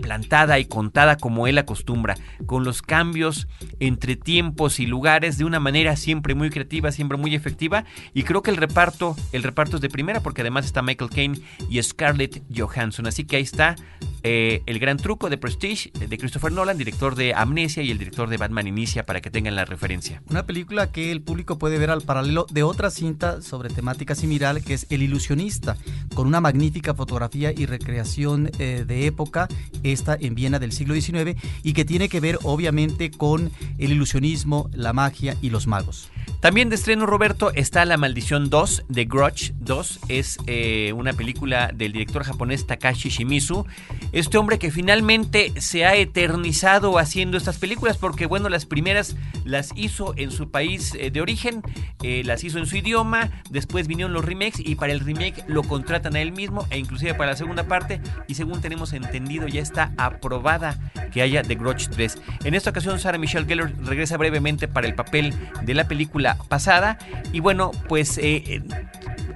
plantada 0.02 0.58
y 0.58 0.64
contada 0.66 1.16
como 1.16 1.46
él 1.46 1.58
acostumbra, 1.58 2.16
con 2.46 2.64
los 2.64 2.82
cambios 2.82 3.48
entre 3.80 4.16
tiempos 4.16 4.80
y 4.80 4.86
lugares 4.86 5.38
de 5.38 5.44
una 5.44 5.60
manera 5.60 5.96
siempre 5.96 6.34
muy 6.34 6.50
creativa, 6.50 6.92
siempre 6.92 7.16
muy 7.16 7.34
efectiva 7.34 7.84
y 8.12 8.24
creo 8.24 8.42
que 8.42 8.50
el 8.50 8.56
reparto, 8.56 9.16
el 9.32 9.42
reparto 9.42 9.76
es 9.76 9.82
de 9.82 9.88
primera 9.88 10.20
porque 10.20 10.42
además 10.42 10.66
está 10.66 10.82
Michael 10.82 11.10
Caine 11.10 11.40
y 11.70 11.82
Scarlett 11.82 12.42
Johansson, 12.54 13.06
así 13.06 13.24
que 13.24 13.36
ahí 13.36 13.42
está 13.42 13.76
eh, 14.24 14.62
el 14.66 14.78
gran 14.78 14.98
truco 14.98 15.30
de 15.30 15.38
Prestige 15.38 15.90
de 15.92 16.18
Christopher 16.18 16.52
Nolan, 16.52 16.78
director 16.78 17.14
de 17.14 17.34
Amnesia 17.34 17.82
y 17.82 17.90
el 17.90 17.98
director 17.98 18.28
de 18.28 18.36
Batman 18.36 18.66
Inicia 18.66 19.04
para 19.04 19.20
que 19.20 19.30
tengan 19.30 19.56
la 19.56 19.64
referencia. 19.64 20.22
Una 20.30 20.46
película 20.46 20.92
que 20.92 21.10
el 21.10 21.22
público 21.22 21.58
puede 21.58 21.78
ver 21.78 21.90
al 21.90 22.02
paralelo 22.02 22.46
de 22.50 22.62
otra 22.62 22.90
cinta 22.90 23.42
sobre 23.42 23.68
temática 23.68 24.14
similar 24.14 24.62
que 24.62 24.74
es 24.74 24.86
El 24.90 25.02
ilusionista, 25.02 25.76
con 26.14 26.26
una 26.26 26.40
magnífica 26.40 26.94
fotografía 26.94 27.52
y 27.52 27.66
recreación 27.66 28.50
eh, 28.58 28.84
de 28.86 29.01
época, 29.06 29.48
esta 29.82 30.16
en 30.18 30.34
Viena 30.34 30.58
del 30.58 30.72
siglo 30.72 30.94
XIX, 30.94 31.36
y 31.62 31.72
que 31.72 31.84
tiene 31.84 32.08
que 32.08 32.20
ver 32.20 32.38
obviamente 32.42 33.10
con 33.10 33.50
el 33.78 33.92
ilusionismo, 33.92 34.70
la 34.72 34.92
magia 34.92 35.36
y 35.42 35.50
los 35.50 35.66
magos. 35.66 36.10
También 36.42 36.70
de 36.70 36.74
estreno, 36.74 37.06
Roberto, 37.06 37.52
está 37.54 37.84
La 37.84 37.96
Maldición 37.96 38.50
2 38.50 38.86
de 38.88 39.04
Grudge 39.04 39.52
2. 39.60 40.00
Es 40.08 40.38
eh, 40.48 40.92
una 40.92 41.12
película 41.12 41.70
del 41.72 41.92
director 41.92 42.24
japonés 42.24 42.66
Takashi 42.66 43.10
Shimizu. 43.10 43.64
Este 44.10 44.38
hombre 44.38 44.58
que 44.58 44.72
finalmente 44.72 45.52
se 45.60 45.86
ha 45.86 45.94
eternizado 45.94 46.98
haciendo 46.98 47.36
estas 47.36 47.58
películas 47.58 47.96
porque, 47.96 48.26
bueno, 48.26 48.48
las 48.48 48.66
primeras 48.66 49.14
las 49.44 49.70
hizo 49.76 50.14
en 50.16 50.32
su 50.32 50.50
país 50.50 50.96
eh, 50.98 51.12
de 51.12 51.20
origen, 51.20 51.62
eh, 52.02 52.22
las 52.24 52.42
hizo 52.42 52.58
en 52.58 52.66
su 52.66 52.76
idioma, 52.76 53.30
después 53.50 53.86
vinieron 53.86 54.12
los 54.12 54.24
remakes 54.24 54.58
y 54.58 54.74
para 54.74 54.92
el 54.92 54.98
remake 54.98 55.44
lo 55.46 55.62
contratan 55.62 56.16
a 56.16 56.20
él 56.20 56.32
mismo 56.32 56.66
e 56.70 56.78
inclusive 56.78 57.14
para 57.14 57.30
la 57.30 57.36
segunda 57.36 57.68
parte 57.68 58.00
y 58.26 58.34
según 58.34 58.60
tenemos 58.60 58.92
entendido 58.94 59.46
ya 59.46 59.60
está 59.60 59.92
aprobada 59.96 60.76
que 61.12 61.22
haya 61.22 61.42
The 61.42 61.54
Grudge 61.54 61.88
3. 61.88 62.18
En 62.44 62.54
esta 62.54 62.70
ocasión 62.70 62.98
Sarah 62.98 63.18
Michelle 63.18 63.46
Gellar 63.46 63.72
regresa 63.84 64.16
brevemente 64.16 64.66
para 64.66 64.88
el 64.88 64.96
papel 64.96 65.32
de 65.62 65.74
la 65.74 65.86
película 65.86 66.31
pasada. 66.48 66.98
Y 67.32 67.40
bueno, 67.40 67.70
pues 67.88 68.18
eh, 68.18 68.62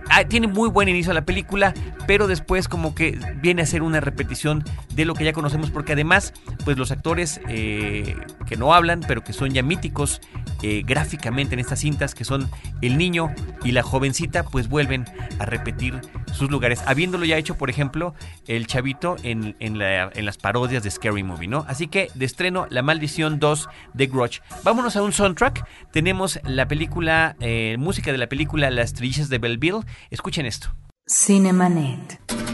Ah, 0.09 0.25
tiene 0.25 0.47
muy 0.47 0.69
buen 0.69 0.89
inicio 0.89 1.13
la 1.13 1.25
película, 1.25 1.75
pero 2.07 2.29
después 2.29 2.69
como 2.69 2.95
que 2.95 3.19
viene 3.41 3.63
a 3.63 3.67
ser 3.67 3.83
una 3.83 4.01
repetición 4.01 4.65
de 4.95 5.05
lo 5.05 5.15
que 5.15 5.25
ya 5.25 5.33
conocemos, 5.33 5.71
porque 5.71 5.95
además, 5.95 6.33
pues 6.65 6.79
los 6.79 6.93
actores 6.93 7.41
eh, 7.49 8.17
que 8.47 8.57
no 8.57 8.73
hablan, 8.73 9.01
pero 9.07 9.25
que 9.25 9.33
son 9.33 9.51
ya 9.51 9.63
míticos 9.63 10.21
eh, 10.63 10.83
gráficamente 10.87 11.55
en 11.55 11.61
estas 11.61 11.81
cintas, 11.81 12.15
que 12.15 12.25
son 12.25 12.49
el 12.83 12.99
niño 12.99 13.35
y 13.65 13.73
la 13.73 13.83
jovencita, 13.83 14.45
pues 14.45 14.69
vuelven 14.69 15.07
a 15.41 15.45
repetir 15.45 16.01
sus 16.37 16.51
lugares, 16.51 16.83
habiéndolo 16.87 17.25
ya 17.25 17.37
hecho, 17.37 17.57
por 17.57 17.71
ejemplo, 17.71 18.15
el 18.47 18.67
chavito 18.67 19.17
en, 19.23 19.57
en, 19.61 19.79
las 19.79 20.39
parodias 20.39 20.83
de 20.83 20.91
Scary 20.91 21.23
Movie, 21.23 21.49
¿no? 21.49 21.65
Así 21.69 21.89
que 21.89 22.09
de 22.15 22.25
estreno, 22.25 22.67
La 22.71 22.83
Maldición 22.83 23.39
2 23.39 23.69
de 23.95 24.07
Grudge. 24.07 24.41
Vámonos 24.63 24.97
a 24.97 25.03
un 25.03 25.13
soundtrack. 25.13 25.67
Tenemos 25.93 26.41
la 26.45 26.69
película, 26.69 27.37
eh, 27.41 27.77
música 27.79 28.13
de 28.13 28.19
la 28.19 28.29
película 28.29 28.71
Las 28.71 28.93
Trillizas 28.93 29.29
de 29.29 29.39
Belleville 29.39 29.81
Escuchen 30.11 30.47
esto. 30.47 30.75
Cinemanet. 31.07 32.46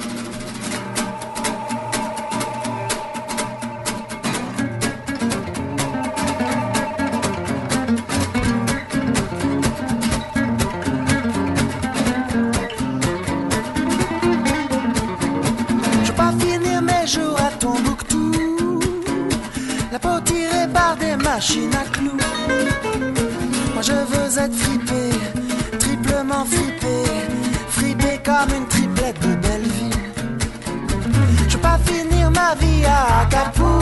Acapulco, 33.23 33.82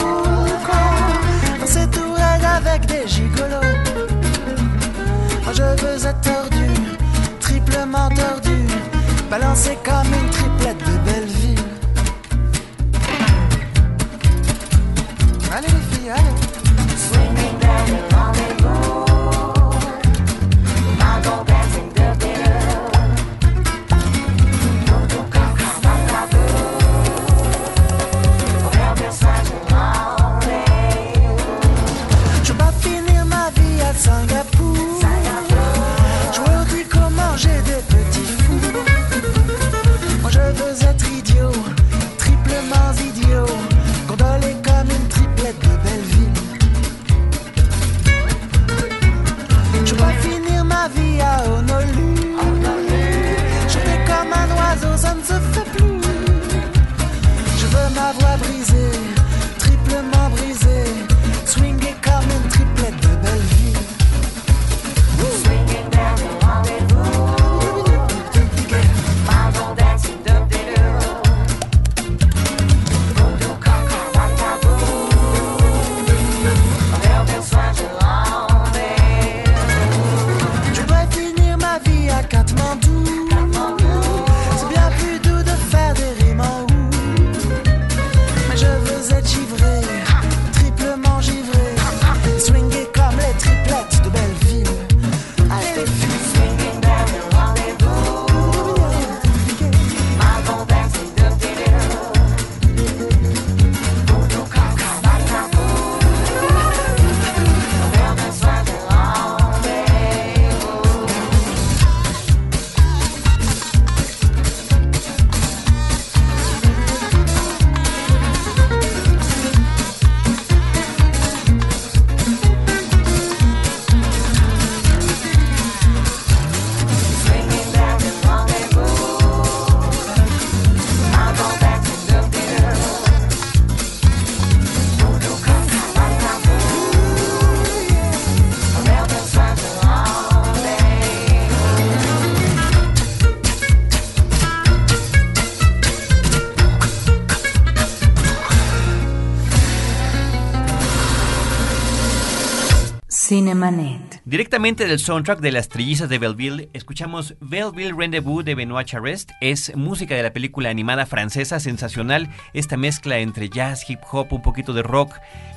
Directamente 154.25 154.87
del 154.87 154.97
soundtrack 154.97 155.39
de 155.39 155.51
Las 155.51 155.69
Trillizas 155.69 156.09
de 156.09 156.17
Belleville, 156.17 156.69
escuchamos 156.73 157.35
Belleville 157.41 157.93
Rendezvous 157.95 158.43
de 158.43 158.55
Benoit 158.55 158.87
Charest. 158.87 159.29
Es 159.39 159.75
música 159.75 160.15
de 160.15 160.23
la 160.23 160.33
película 160.33 160.71
animada 160.71 161.05
francesa 161.05 161.59
sensacional. 161.59 162.29
Esta 162.53 162.75
mezcla 162.75 163.19
entre 163.19 163.49
jazz, 163.49 163.87
hip 163.87 163.99
hop, 164.11 164.33
un 164.33 164.41
poquito 164.41 164.73
de 164.73 164.81
rock 164.81 165.13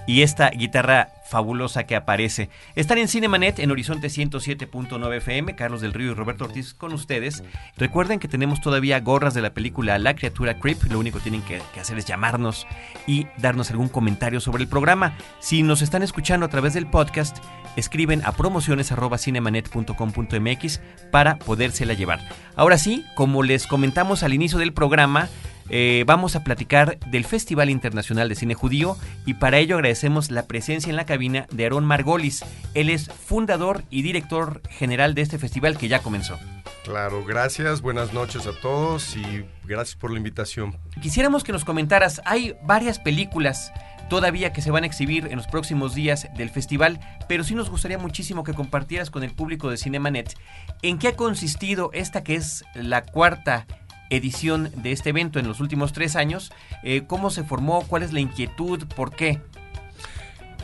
y 0.06 0.20
esta 0.20 0.50
guitarra 0.50 1.14
fabulosa 1.24 1.84
que 1.84 1.96
aparece. 1.96 2.50
Están 2.76 2.98
en 2.98 3.08
Cinemanet 3.08 3.58
en 3.58 3.70
Horizonte 3.70 4.08
107.9 4.08 5.16
FM, 5.16 5.56
Carlos 5.56 5.80
del 5.80 5.92
Río 5.92 6.12
y 6.12 6.14
Roberto 6.14 6.44
Ortiz 6.44 6.74
con 6.74 6.92
ustedes. 6.92 7.42
Recuerden 7.76 8.18
que 8.18 8.28
tenemos 8.28 8.60
todavía 8.60 9.00
gorras 9.00 9.34
de 9.34 9.42
la 9.42 9.54
película 9.54 9.98
La 9.98 10.14
criatura 10.14 10.58
Creep, 10.58 10.84
lo 10.90 10.98
único 10.98 11.18
que 11.18 11.24
tienen 11.24 11.42
que, 11.42 11.60
hacer 11.80 11.98
es 11.98 12.04
llamarnos 12.04 12.66
y 13.06 13.26
darnos 13.38 13.70
algún 13.70 13.88
comentario 13.88 14.40
sobre 14.40 14.62
el 14.62 14.68
programa. 14.68 15.16
Si 15.40 15.62
nos 15.62 15.82
están 15.82 16.02
escuchando 16.02 16.46
a 16.46 16.50
través 16.50 16.74
del 16.74 16.86
podcast, 16.86 17.38
escriben 17.76 18.22
a 18.24 18.32
promociones.cinemanet.com.mx 18.32 20.80
para 21.10 21.38
podérsela 21.38 21.94
llevar. 21.94 22.20
Ahora 22.56 22.78
sí, 22.78 23.04
como 23.14 23.42
les 23.42 23.66
comentamos 23.66 24.22
al 24.22 24.34
inicio 24.34 24.58
del 24.58 24.72
programa, 24.72 25.28
eh, 25.70 26.04
vamos 26.06 26.36
a 26.36 26.44
platicar 26.44 26.98
del 27.00 27.24
Festival 27.24 27.70
Internacional 27.70 28.28
de 28.28 28.34
Cine 28.34 28.54
Judío 28.54 28.96
y 29.24 29.34
para 29.34 29.58
ello 29.58 29.76
agradecemos 29.76 30.30
la 30.30 30.46
presencia 30.46 30.90
en 30.90 30.96
la 30.96 31.06
cabina 31.06 31.46
de 31.50 31.64
Aarón 31.64 31.84
Margolis. 31.84 32.44
Él 32.74 32.90
es 32.90 33.08
fundador 33.08 33.82
y 33.90 34.02
director 34.02 34.62
general 34.68 35.14
de 35.14 35.22
este 35.22 35.38
festival 35.38 35.78
que 35.78 35.88
ya 35.88 36.00
comenzó. 36.00 36.38
Claro, 36.84 37.24
gracias, 37.24 37.80
buenas 37.80 38.12
noches 38.12 38.46
a 38.46 38.52
todos 38.60 39.16
y 39.16 39.46
gracias 39.64 39.96
por 39.96 40.10
la 40.10 40.18
invitación. 40.18 40.76
Quisiéramos 41.00 41.42
que 41.42 41.52
nos 41.52 41.64
comentaras, 41.64 42.20
hay 42.26 42.54
varias 42.62 42.98
películas 42.98 43.72
todavía 44.10 44.52
que 44.52 44.60
se 44.60 44.70
van 44.70 44.84
a 44.84 44.86
exhibir 44.86 45.28
en 45.30 45.36
los 45.36 45.46
próximos 45.46 45.94
días 45.94 46.28
del 46.36 46.50
festival, 46.50 47.00
pero 47.26 47.42
sí 47.42 47.54
nos 47.54 47.70
gustaría 47.70 47.96
muchísimo 47.96 48.44
que 48.44 48.52
compartieras 48.52 49.10
con 49.10 49.22
el 49.22 49.34
público 49.34 49.70
de 49.70 49.78
Cinemanet 49.78 50.36
en 50.82 50.98
qué 50.98 51.08
ha 51.08 51.16
consistido 51.16 51.90
esta 51.94 52.22
que 52.22 52.34
es 52.34 52.64
la 52.74 53.02
cuarta 53.02 53.66
edición 54.10 54.70
de 54.76 54.92
este 54.92 55.10
evento 55.10 55.38
en 55.38 55.48
los 55.48 55.60
últimos 55.60 55.92
tres 55.92 56.16
años. 56.16 56.52
Eh, 56.82 57.04
¿Cómo 57.06 57.30
se 57.30 57.44
formó? 57.44 57.82
¿Cuál 57.86 58.02
es 58.02 58.12
la 58.12 58.20
inquietud? 58.20 58.84
¿Por 58.96 59.14
qué? 59.14 59.40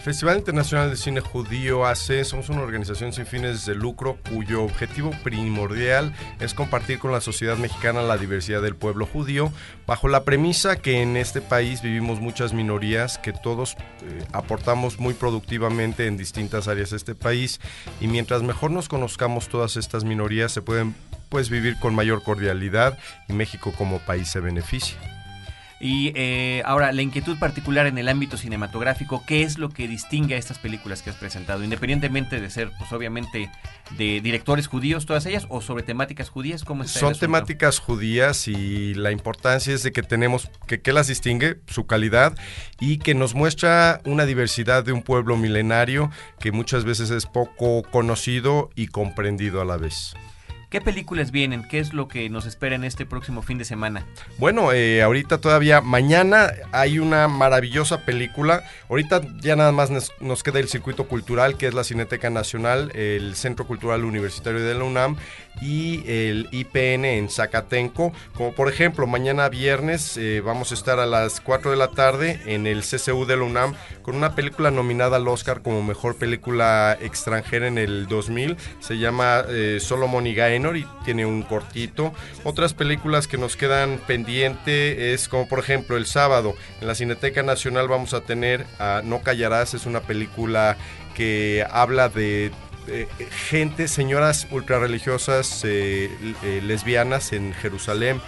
Festival 0.00 0.38
Internacional 0.38 0.88
de 0.88 0.97
Cine 0.97 1.20
Judío 1.20 1.85
AC 1.85 2.25
somos 2.25 2.49
una 2.49 2.62
organización 2.62 3.12
sin 3.12 3.26
fines 3.26 3.66
de 3.66 3.75
lucro 3.75 4.16
cuyo 4.30 4.64
objetivo 4.64 5.11
primordial 5.23 6.14
es 6.40 6.54
compartir 6.54 6.99
con 6.99 7.12
la 7.12 7.20
sociedad 7.20 7.59
mexicana 7.59 8.00
la 8.00 8.16
diversidad 8.16 8.62
del 8.62 8.76
pueblo 8.76 9.04
judío 9.04 9.52
bajo 9.87 10.09
la 10.09 10.25
premisa 10.25 10.76
que 10.76 11.02
en 11.02 11.18
este 11.18 11.42
país 11.42 11.82
vivimos 11.82 12.18
muchas 12.18 12.54
minorías 12.54 13.18
que 13.18 13.35
todos 13.35 13.76
eh, 14.02 14.25
aportamos 14.32 14.99
muy 14.99 15.12
productivamente 15.12 16.06
en 16.06 16.16
distintas 16.16 16.66
áreas 16.66 16.90
de 16.90 16.97
este 16.97 17.14
país 17.14 17.61
y 18.00 18.06
mientras 18.06 18.42
mejor 18.42 18.70
nos 18.70 18.88
conozcamos 18.88 19.50
todas 19.50 19.76
estas 19.76 20.04
minorías 20.04 20.50
se 20.50 20.62
pueden 20.62 20.94
pues 21.30 21.49
vivir 21.49 21.78
con 21.78 21.94
mayor 21.94 22.22
cordialidad 22.22 22.99
y 23.28 23.32
México 23.32 23.72
como 23.76 24.00
país 24.00 24.28
se 24.28 24.40
beneficia. 24.40 24.99
Y 25.82 26.12
eh, 26.14 26.62
ahora, 26.66 26.92
la 26.92 27.00
inquietud 27.00 27.38
particular 27.38 27.87
en 27.87 27.96
el 27.96 28.10
ámbito 28.10 28.37
cinematográfico, 28.37 29.25
¿qué 29.26 29.42
es 29.42 29.56
lo 29.56 29.70
que 29.70 29.88
distingue 29.88 30.34
a 30.34 30.38
estas 30.38 30.58
películas 30.58 31.00
que 31.00 31.08
has 31.08 31.16
presentado? 31.16 31.64
Independientemente 31.64 32.38
de 32.38 32.50
ser, 32.50 32.70
pues 32.76 32.92
obviamente, 32.92 33.50
de 33.96 34.20
directores 34.20 34.66
judíos, 34.66 35.06
todas 35.06 35.25
ellas, 35.25 35.46
o 35.49 35.62
sobre 35.62 35.82
temáticas 35.82 36.28
judías, 36.28 36.64
¿cómo 36.64 36.84
está 36.84 37.00
Son 37.00 37.18
temáticas 37.18 37.78
judías 37.78 38.46
y 38.46 38.92
la 38.92 39.10
importancia 39.10 39.72
es 39.72 39.82
de 39.82 39.90
que 39.90 40.02
tenemos, 40.02 40.50
que, 40.66 40.82
que 40.82 40.92
las 40.92 41.06
distingue, 41.06 41.60
su 41.66 41.87
calidad, 41.87 42.37
y 42.78 42.99
que 42.99 43.14
nos 43.14 43.34
muestra 43.34 44.02
una 44.04 44.26
diversidad 44.26 44.84
de 44.84 44.92
un 44.92 45.00
pueblo 45.00 45.38
milenario 45.38 46.10
que 46.40 46.52
muchas 46.52 46.84
veces 46.84 47.08
es 47.08 47.25
poco 47.25 47.84
conocido 47.84 48.68
y 48.75 48.88
comprendido 48.88 49.62
a 49.62 49.64
la 49.64 49.78
vez. 49.78 50.14
¿Qué 50.70 50.80
películas 50.80 51.32
vienen? 51.32 51.64
¿Qué 51.64 51.80
es 51.80 51.92
lo 51.92 52.06
que 52.06 52.30
nos 52.30 52.46
espera 52.46 52.76
en 52.76 52.84
este 52.84 53.04
próximo 53.04 53.42
fin 53.42 53.58
de 53.58 53.64
semana? 53.64 54.06
Bueno, 54.38 54.72
eh, 54.72 55.02
ahorita 55.02 55.38
todavía, 55.38 55.80
mañana 55.80 56.52
hay 56.70 57.00
una 57.00 57.26
maravillosa 57.26 58.04
película. 58.04 58.62
Ahorita 58.88 59.20
ya 59.40 59.56
nada 59.56 59.72
más 59.72 59.90
nos, 59.90 60.42
queda 60.44 60.60
el 60.60 60.68
circuito 60.68 61.08
cultural, 61.08 61.56
que 61.56 61.66
es 61.66 61.74
la 61.74 61.82
Cineteca 61.82 62.30
Nacional, 62.30 62.92
el 62.94 63.34
Centro 63.34 63.66
Cultural 63.66 64.04
Universitario 64.04 64.60
de 64.60 64.74
la 64.74 64.84
UNAM 64.84 65.16
y 65.60 66.08
el 66.08 66.48
IPN 66.52 67.04
en 67.04 67.28
Zacatenco. 67.30 68.12
Como 68.36 68.54
por 68.54 68.68
ejemplo, 68.68 69.08
mañana 69.08 69.49
viernes 69.49 70.16
eh, 70.18 70.40
vamos 70.40 70.71
a 70.71 70.75
estar 70.75 71.00
a 71.00 71.06
las 71.06 71.40
4 71.40 71.73
de 71.73 71.76
la 71.78 71.88
tarde 71.88 72.40
en 72.47 72.68
el 72.68 72.82
CCU 72.82 73.26
de 73.26 73.36
la 73.36 73.42
UNAM 73.42 73.75
con 74.02 74.14
una 74.14 74.36
película 74.36 74.71
nominada 74.71 75.16
al 75.16 75.26
Oscar 75.26 75.62
como 75.62 75.82
mejor 75.82 76.14
película 76.14 76.97
extranjera 77.00 77.66
en 77.66 77.76
el 77.76 78.06
2000. 78.06 78.56
Se 78.78 78.99
llama 78.99 79.42
eh, 79.49 79.78
Solomon 79.80 80.28
y 80.28 80.34
Gaen 80.34 80.59
y 80.76 80.86
tiene 81.04 81.26
un 81.26 81.42
cortito. 81.42 82.12
Otras 82.44 82.75
películas 82.75 83.26
que 83.26 83.38
nos 83.38 83.56
quedan 83.56 83.99
pendiente 84.06 85.12
es 85.12 85.28
como 85.28 85.49
por 85.49 85.58
ejemplo 85.58 85.96
el 85.96 86.06
sábado 86.06 86.54
en 86.80 86.86
la 86.86 86.94
Cineteca 86.94 87.42
Nacional 87.42 87.88
vamos 87.88 88.14
a 88.14 88.20
tener 88.20 88.66
No 89.04 89.23
Callarás, 89.23 89.75
es 89.75 89.86
una 89.86 90.00
película 90.00 90.76
que 91.14 91.66
habla 91.70 92.08
de 92.08 92.52
eh, 92.88 93.06
gente, 93.49 93.88
señoras 93.88 94.46
ultrarreligiosas 94.50 95.64
eh, 95.64 96.10
eh, 96.42 96.60
lesbianas 96.62 97.32
en 97.32 97.52
Jerusalén 97.52 98.20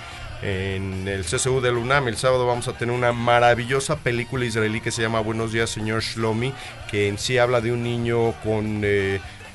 en 0.43 1.07
el 1.07 1.25
CCU 1.25 1.61
del 1.61 1.77
UNAM. 1.77 2.09
El 2.09 2.17
sábado 2.17 2.47
vamos 2.47 2.69
a 2.69 2.73
tener 2.73 2.95
una 2.95 3.13
maravillosa 3.13 3.97
película 3.97 4.45
israelí 4.45 4.81
que 4.81 4.91
se 4.91 5.03
llama 5.03 5.21
Buenos 5.21 5.53
días, 5.53 5.71
señor 5.71 6.03
Shlomi, 6.03 6.53
que 6.91 7.09
en 7.09 7.19
sí 7.19 7.39
habla 7.39 7.61
de 7.61 7.73
un 7.73 7.83
niño 7.83 8.33
con 8.43 8.83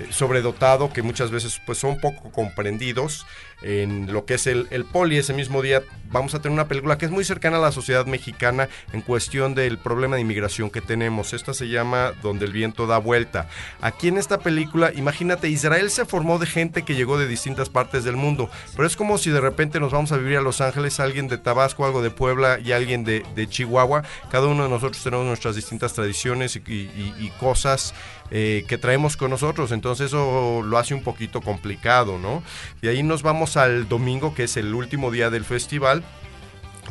sobredotado 0.10 0.92
que 0.92 1.02
muchas 1.02 1.32
veces 1.32 1.60
pues 1.66 1.78
son 1.78 2.00
poco 2.00 2.32
comprendidos 2.32 3.26
en 3.62 4.12
lo 4.12 4.26
que 4.26 4.36
es 4.36 4.48
el, 4.48 4.68
el, 4.72 4.86
poli. 4.86 5.18
Ese 5.18 5.34
mismo 5.34 5.62
día 5.62 5.84
vamos 6.12 6.34
a 6.36 6.42
tener 6.42 6.54
una 6.54 6.68
película 6.68 6.98
que 6.98 7.06
es 7.06 7.12
muy 7.12 7.24
cercana 7.24 7.58
a 7.58 7.62
la 7.62 7.72
sociedad 7.72 8.06
mexicana 8.06 8.70
en 8.94 9.02
cuestión 9.02 9.56
del 9.56 9.78
problema 9.78 10.16
de 10.16 10.22
inmigración 10.22 10.70
que 10.70 10.82
tenemos. 10.82 11.34
Esta 11.34 11.54
se 11.54 11.68
llama 11.68 12.14
Donde 12.22 12.46
el 12.46 12.52
viento 12.52 12.88
da 12.88 12.98
vuelta. 12.98 13.50
Aquí 13.82 14.08
en 14.08 14.18
esta 14.18 14.40
película, 14.40 14.92
imagínate, 14.96 15.50
Israel 15.50 15.90
se 15.90 16.06
formó 16.06 16.40
de 16.40 16.46
gente 16.46 16.84
que 16.84 16.96
llegó 16.96 17.18
de 17.18 17.28
distintas 17.28 17.70
partes 17.70 18.04
del 18.04 18.16
mundo, 18.16 18.50
pero 18.76 18.88
es 18.88 18.96
como 18.96 19.18
si 19.18 19.30
de 19.30 19.42
repente 19.42 19.80
nos 19.80 19.92
vamos 19.92 20.12
a 20.12 20.18
vivir 20.18 20.38
a 20.38 20.42
Los 20.42 20.62
Ángeles, 20.62 21.00
alguien 21.00 21.28
de 21.28 21.38
Tabasco, 21.38 21.86
algo 21.86 22.02
de 22.02 22.12
Puebla 22.12 22.60
y 22.64 22.72
alguien 22.72 23.04
de, 23.04 23.26
de 23.36 23.48
Chihuahua. 23.48 24.04
Cada 24.30 24.48
uno 24.48 24.64
de 24.64 24.70
nosotros 24.70 25.02
tenemos 25.04 25.26
nuestras 25.26 25.56
distintas 25.56 25.94
tradiciones 25.94 26.56
y, 26.56 27.32
cosas 27.40 27.94
eh, 28.32 28.66
que 28.68 28.78
traemos 28.78 29.16
con 29.16 29.30
nosotros, 29.30 29.72
entonces 29.72 30.08
eso 30.08 30.62
lo 30.64 30.78
hace 30.78 30.94
un 30.94 31.04
poquito 31.04 31.42
complicado, 31.42 32.18
¿no? 32.18 32.42
Y 32.82 32.88
ahí 32.88 33.04
nos 33.04 33.22
vamos 33.22 33.47
al 33.56 33.88
domingo, 33.88 34.34
que 34.34 34.44
es 34.46 34.58
el 34.58 34.74
último 34.74 35.12
día 35.12 35.30
del 35.30 35.46
festival, 35.46 36.04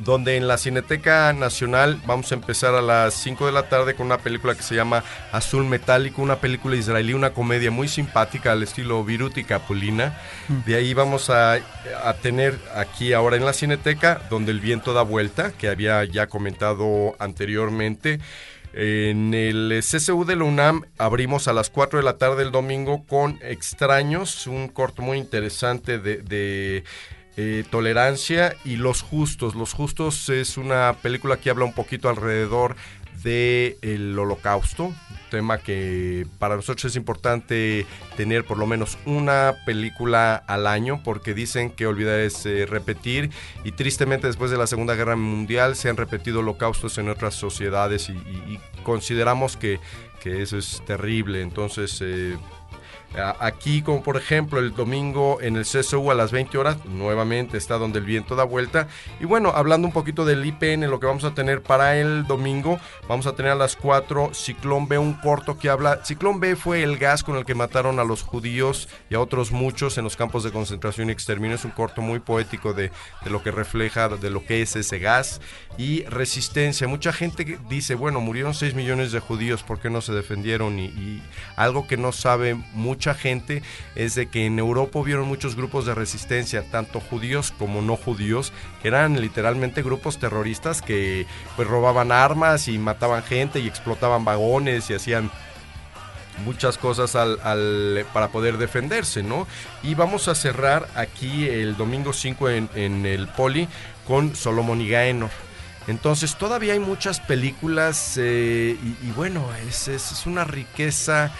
donde 0.00 0.36
en 0.36 0.46
la 0.46 0.58
Cineteca 0.58 1.32
Nacional 1.32 2.00
vamos 2.06 2.30
a 2.30 2.34
empezar 2.34 2.74
a 2.74 2.82
las 2.82 3.14
5 3.14 3.46
de 3.46 3.52
la 3.52 3.68
tarde 3.68 3.94
con 3.94 4.06
una 4.06 4.18
película 4.18 4.54
que 4.54 4.62
se 4.62 4.74
llama 4.74 5.02
Azul 5.32 5.64
Metálico, 5.64 6.22
una 6.22 6.36
película 6.36 6.76
israelí, 6.76 7.14
una 7.14 7.30
comedia 7.30 7.70
muy 7.70 7.88
simpática 7.88 8.52
al 8.52 8.62
estilo 8.62 9.02
Viruti 9.04 9.44
Capulina. 9.44 10.18
De 10.66 10.76
ahí 10.76 10.94
vamos 10.94 11.30
a, 11.30 11.54
a, 11.54 12.14
tener 12.20 12.58
aquí 12.74 13.12
ahora 13.12 13.36
en 13.36 13.44
la 13.44 13.52
Cineteca, 13.52 14.22
donde 14.30 14.52
el 14.52 14.60
viento 14.60 14.92
da 14.92 15.02
vuelta, 15.02 15.52
que 15.52 15.68
había 15.68 16.04
ya 16.04 16.26
comentado 16.26 17.16
anteriormente. 17.18 18.20
En 18.78 19.32
el 19.32 19.80
CCU 19.80 20.26
de 20.26 20.36
la 20.36 20.44
UNAM 20.44 20.82
abrimos 20.98 21.48
a 21.48 21.54
las 21.54 21.70
4 21.70 21.98
de 21.98 22.04
la 22.04 22.18
tarde 22.18 22.42
el 22.42 22.52
domingo 22.52 23.06
con 23.06 23.38
Extraños, 23.40 24.46
un 24.46 24.68
corto 24.68 25.00
muy 25.00 25.16
interesante 25.16 25.98
de, 25.98 26.84
eh, 27.38 27.64
Tolerancia 27.70 28.54
y 28.66 28.76
Los 28.76 29.00
Justos. 29.00 29.54
Los 29.54 29.72
Justos 29.72 30.28
es 30.28 30.58
una 30.58 30.94
película 31.00 31.38
que 31.38 31.48
habla 31.48 31.64
un 31.64 31.72
poquito 31.72 32.10
alrededor 32.10 32.76
del 33.22 33.76
el 33.82 34.18
holocausto, 34.18 34.94
tema 35.30 35.58
que 35.58 36.26
para 36.38 36.56
nosotros 36.56 36.84
es 36.86 36.96
importante 36.96 37.86
tener 38.16 38.44
por 38.44 38.58
lo 38.58 38.66
menos 38.66 38.98
una 39.06 39.54
película 39.64 40.36
al 40.36 40.66
año 40.66 41.02
porque 41.02 41.34
dicen 41.34 41.70
que 41.70 41.86
olvidar 41.86 42.20
es 42.20 42.46
eh, 42.46 42.66
repetir 42.66 43.30
y 43.64 43.72
tristemente 43.72 44.26
después 44.26 44.50
de 44.50 44.58
la 44.58 44.66
Segunda 44.66 44.94
Guerra 44.94 45.16
Mundial 45.16 45.76
se 45.76 45.88
han 45.88 45.96
repetido 45.96 46.40
holocaustos 46.40 46.98
en 46.98 47.08
otras 47.08 47.34
sociedades 47.34 48.08
y 48.08 48.58
consideramos 48.82 49.56
que, 49.56 49.80
que, 50.20 50.42
eso 50.42 50.58
es 50.58 50.82
terrible. 50.86 51.42
Entonces... 51.42 52.00
Eh, 52.02 52.36
Aquí, 53.14 53.80
como 53.80 54.02
por 54.02 54.18
ejemplo 54.18 54.58
el 54.58 54.74
domingo 54.74 55.40
en 55.40 55.56
el 55.56 55.62
CSU 55.62 56.10
a 56.10 56.14
las 56.14 56.32
20 56.32 56.58
horas, 56.58 56.84
nuevamente 56.84 57.56
está 57.56 57.78
donde 57.78 57.98
el 57.98 58.04
viento 58.04 58.36
da 58.36 58.44
vuelta. 58.44 58.88
Y 59.20 59.24
bueno, 59.24 59.52
hablando 59.54 59.86
un 59.86 59.92
poquito 59.94 60.26
del 60.26 60.44
IPN, 60.44 60.90
lo 60.90 61.00
que 61.00 61.06
vamos 61.06 61.24
a 61.24 61.32
tener 61.32 61.62
para 61.62 61.96
el 61.98 62.26
domingo, 62.26 62.78
vamos 63.08 63.26
a 63.26 63.34
tener 63.34 63.52
a 63.52 63.54
las 63.54 63.74
4 63.76 64.34
Ciclón 64.34 64.86
B, 64.86 64.98
un 64.98 65.14
corto 65.14 65.58
que 65.58 65.70
habla. 65.70 66.04
Ciclón 66.04 66.40
B 66.40 66.56
fue 66.56 66.82
el 66.82 66.98
gas 66.98 67.22
con 67.22 67.36
el 67.36 67.46
que 67.46 67.54
mataron 67.54 67.98
a 68.00 68.04
los 68.04 68.22
judíos 68.22 68.88
y 69.08 69.14
a 69.14 69.20
otros 69.20 69.50
muchos 69.50 69.96
en 69.96 70.04
los 70.04 70.16
campos 70.16 70.44
de 70.44 70.52
concentración 70.52 71.08
y 71.08 71.12
exterminio. 71.12 71.56
Es 71.56 71.64
un 71.64 71.70
corto 71.70 72.02
muy 72.02 72.18
poético 72.18 72.74
de, 72.74 72.90
lo 73.24 73.42
que 73.42 73.50
refleja, 73.50 74.08
de 74.08 74.30
lo 74.30 74.44
que 74.44 74.60
es 74.60 74.76
ese 74.76 74.98
gas. 74.98 75.40
Y 75.78 76.04
resistencia. 76.04 76.86
Mucha 76.86 77.12
gente 77.12 77.58
dice, 77.68 77.94
bueno, 77.94 78.20
murieron 78.20 78.54
6 78.54 78.74
millones 78.74 79.12
de 79.12 79.20
judíos, 79.20 79.62
¿por 79.62 79.78
qué 79.78 79.88
no 79.88 80.00
se 80.02 80.12
defendieron? 80.12 80.78
Y, 80.78 80.86
y 80.86 81.22
algo 81.56 81.86
que 81.86 81.96
no 81.96 82.12
sabe 82.12 82.54
mucho 82.72 82.95
mucha 82.96 83.12
gente 83.14 83.62
es 83.94 84.14
de 84.14 84.26
que 84.30 84.46
en 84.46 84.58
Europa 84.58 84.98
vieron 85.04 85.28
muchos 85.28 85.54
grupos 85.54 85.84
de 85.84 85.94
resistencia, 85.94 86.64
tanto 86.70 86.98
judíos 86.98 87.52
como 87.58 87.82
no 87.82 87.94
judíos, 87.94 88.54
que 88.80 88.88
eran 88.88 89.20
literalmente 89.20 89.82
grupos 89.82 90.18
terroristas 90.18 90.80
que 90.80 91.26
pues 91.56 91.68
robaban 91.68 92.10
armas 92.10 92.68
y 92.68 92.78
mataban 92.78 93.22
gente 93.22 93.60
y 93.60 93.68
explotaban 93.68 94.24
vagones 94.24 94.88
y 94.88 94.94
hacían 94.94 95.30
muchas 96.46 96.78
cosas 96.78 97.14
al, 97.16 98.06
para 98.14 98.28
poder 98.28 98.56
defenderse, 98.56 99.22
¿no? 99.22 99.46
Y 99.82 99.94
vamos 99.94 100.28
a 100.28 100.34
cerrar 100.34 100.88
aquí 100.94 101.46
el 101.46 101.76
domingo 101.76 102.14
5 102.14 102.48
en, 102.48 103.04
el 103.04 103.28
Poli 103.28 103.68
con 104.06 104.34
Solomon 104.34 104.80
y 104.80 104.88
Gaenor. 104.88 105.30
Entonces 105.86 106.34
todavía 106.36 106.72
hay 106.72 106.80
muchas 106.80 107.20
películas 107.20 108.14
eh, 108.16 108.74
y, 109.02 109.10
bueno, 109.12 109.46
es- 109.68 109.88
es 109.88 110.24
una 110.26 110.44
riqueza 110.44 111.30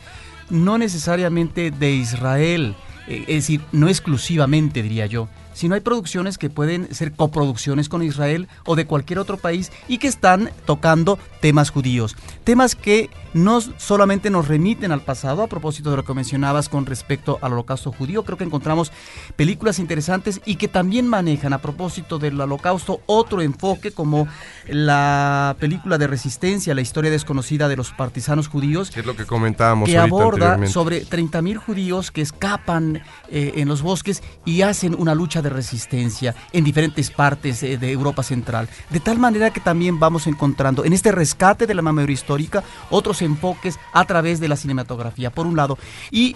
no 0.49 0.79
necesariamente 0.79 1.69
de 1.69 1.91
Israel, 1.91 2.75
eh, 3.07 3.25
es 3.27 3.35
decir, 3.35 3.61
no 3.71 3.87
exclusivamente 3.87 4.81
diría 4.81 5.05
yo, 5.05 5.29
sino 5.53 5.75
hay 5.75 5.81
producciones 5.81 6.37
que 6.37 6.49
pueden 6.49 6.93
ser 6.93 7.13
coproducciones 7.13 7.89
con 7.89 8.03
Israel 8.03 8.47
o 8.65 8.75
de 8.75 8.85
cualquier 8.85 9.19
otro 9.19 9.37
país 9.37 9.71
y 9.87 9.97
que 9.97 10.07
están 10.07 10.51
tocando 10.65 11.17
temas 11.41 11.69
judíos. 11.69 12.15
Temas 12.43 12.75
que 12.75 13.09
no 13.33 13.61
solamente 13.61 14.29
nos 14.29 14.47
remiten 14.47 14.91
al 14.91 15.01
pasado, 15.01 15.41
a 15.41 15.47
propósito 15.47 15.89
de 15.89 15.97
lo 15.97 16.05
que 16.05 16.13
mencionabas 16.13 16.69
con 16.69 16.85
respecto 16.85 17.39
al 17.41 17.53
holocausto 17.53 17.91
judío, 17.91 18.23
creo 18.23 18.37
que 18.37 18.43
encontramos 18.43 18.91
películas 19.35 19.79
interesantes 19.79 20.41
y 20.45 20.55
que 20.55 20.67
también 20.67 21.07
manejan 21.07 21.53
a 21.53 21.57
propósito 21.59 22.19
del 22.19 22.39
holocausto 22.39 23.01
otro 23.05 23.41
enfoque 23.41 23.91
como 23.91 24.27
la 24.67 25.55
película 25.59 25.97
de 25.97 26.07
resistencia, 26.07 26.75
la 26.75 26.81
historia 26.81 27.11
desconocida 27.11 27.67
de 27.67 27.75
los 27.75 27.91
partisanos 27.91 28.47
judíos, 28.47 28.91
Que 28.91 29.01
es 29.01 29.05
lo 29.05 29.15
que 29.15 29.25
comentábamos 29.25 29.89
que 29.89 29.97
aborda 29.97 30.65
sobre 30.67 31.05
30.000 31.05 31.57
judíos 31.57 32.11
que 32.11 32.21
escapan 32.21 33.01
eh, 33.29 33.53
en 33.55 33.67
los 33.67 33.81
bosques 33.81 34.23
y 34.45 34.61
hacen 34.61 34.95
una 34.97 35.15
lucha 35.15 35.41
de 35.43 35.49
resistencia 35.49 36.33
en 36.51 36.63
diferentes 36.63 37.11
partes 37.11 37.61
eh, 37.63 37.77
de 37.77 37.91
Europa 37.91 38.23
Central. 38.23 38.67
De 38.89 38.99
tal 38.99 39.19
manera 39.19 39.51
que 39.51 39.59
también 39.59 39.99
vamos 39.99 40.27
encontrando 40.27 40.85
en 40.85 40.93
este 40.93 41.11
rescate 41.11 41.67
de 41.67 41.73
la 41.73 41.81
memoria 41.81 42.13
histórica 42.13 42.63
otros 42.89 43.21
enfoques 43.21 43.79
a 43.91 44.05
través 44.05 44.39
de 44.39 44.47
la 44.47 44.55
cinematografía, 44.55 45.29
por 45.29 45.45
un 45.45 45.55
lado. 45.55 45.77
Y 46.09 46.35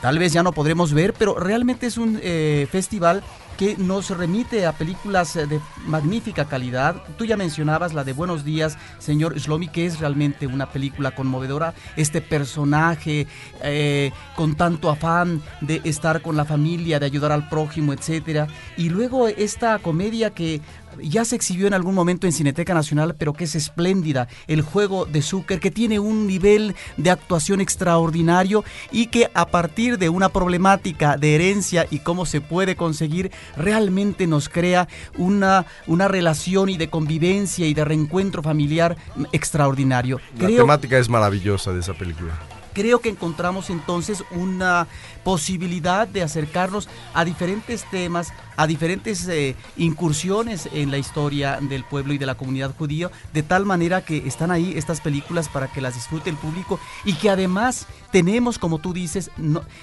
tal 0.00 0.18
vez 0.18 0.32
ya 0.32 0.42
no 0.42 0.52
podremos 0.52 0.92
ver, 0.92 1.12
pero 1.14 1.38
realmente 1.38 1.86
es 1.86 1.98
un 1.98 2.18
eh, 2.22 2.66
festival 2.70 3.22
que 3.56 3.76
nos 3.78 4.10
remite 4.10 4.66
a 4.66 4.72
películas 4.72 5.34
eh, 5.36 5.46
de 5.46 5.60
magnífica 5.86 6.44
calidad. 6.44 7.02
Tú 7.16 7.24
ya 7.24 7.36
mencionabas 7.36 7.94
la 7.94 8.04
de 8.04 8.12
Buenos 8.12 8.44
días, 8.44 8.76
señor 8.98 9.38
Shlomi, 9.38 9.68
que 9.68 9.86
es 9.86 9.98
realmente 9.98 10.46
una 10.46 10.70
película 10.70 11.14
conmovedora. 11.14 11.74
Este 11.96 12.20
personaje 12.20 13.26
eh, 13.62 14.12
con 14.34 14.56
tanto 14.56 14.90
afán 14.90 15.42
de 15.60 15.80
estar 15.84 16.20
con 16.20 16.36
la 16.36 16.44
familia, 16.44 17.00
de 17.00 17.06
ayudar 17.06 17.32
al 17.32 17.48
prójimo, 17.48 17.92
etcétera. 17.92 18.46
Y 18.76 18.90
luego 18.90 19.28
esta 19.28 19.78
comedia 19.78 20.30
que 20.30 20.60
ya 21.02 21.24
se 21.24 21.36
exhibió 21.36 21.66
en 21.66 21.74
algún 21.74 21.94
momento 21.94 22.26
en 22.26 22.32
Cineteca 22.32 22.74
Nacional, 22.74 23.14
pero 23.18 23.32
que 23.32 23.44
es 23.44 23.54
espléndida, 23.54 24.28
el 24.46 24.62
juego 24.62 25.06
de 25.06 25.22
Zucker, 25.22 25.60
que 25.60 25.70
tiene 25.70 25.98
un 25.98 26.26
nivel 26.26 26.74
de 26.96 27.10
actuación 27.10 27.60
extraordinario 27.60 28.64
y 28.90 29.06
que 29.06 29.30
a 29.34 29.46
partir 29.46 29.98
de 29.98 30.08
una 30.08 30.28
problemática 30.28 31.16
de 31.16 31.34
herencia 31.34 31.86
y 31.90 31.98
cómo 32.00 32.26
se 32.26 32.40
puede 32.40 32.76
conseguir, 32.76 33.30
realmente 33.56 34.26
nos 34.26 34.48
crea 34.48 34.88
una, 35.16 35.66
una 35.86 36.08
relación 36.08 36.68
y 36.68 36.76
de 36.76 36.88
convivencia 36.88 37.66
y 37.66 37.74
de 37.74 37.84
reencuentro 37.84 38.42
familiar 38.42 38.96
extraordinario. 39.32 40.20
La 40.38 40.46
Creo- 40.46 40.58
temática 40.62 40.98
es 40.98 41.08
maravillosa 41.08 41.72
de 41.72 41.80
esa 41.80 41.94
película. 41.94 42.32
Creo 42.76 43.00
que 43.00 43.08
encontramos 43.08 43.70
entonces 43.70 44.22
una 44.32 44.86
posibilidad 45.24 46.06
de 46.06 46.22
acercarnos 46.22 46.90
a 47.14 47.24
diferentes 47.24 47.88
temas, 47.90 48.34
a 48.54 48.66
diferentes 48.66 49.26
eh, 49.28 49.56
incursiones 49.78 50.68
en 50.74 50.90
la 50.90 50.98
historia 50.98 51.58
del 51.58 51.84
pueblo 51.84 52.12
y 52.12 52.18
de 52.18 52.26
la 52.26 52.34
comunidad 52.34 52.76
judía, 52.76 53.10
de 53.32 53.42
tal 53.42 53.64
manera 53.64 54.04
que 54.04 54.18
están 54.26 54.50
ahí 54.50 54.74
estas 54.76 55.00
películas 55.00 55.48
para 55.48 55.68
que 55.68 55.80
las 55.80 55.94
disfrute 55.94 56.28
el 56.28 56.36
público 56.36 56.78
y 57.06 57.14
que 57.14 57.30
además 57.30 57.86
tenemos, 58.16 58.58
como 58.58 58.78
tú 58.78 58.94
dices, 58.94 59.30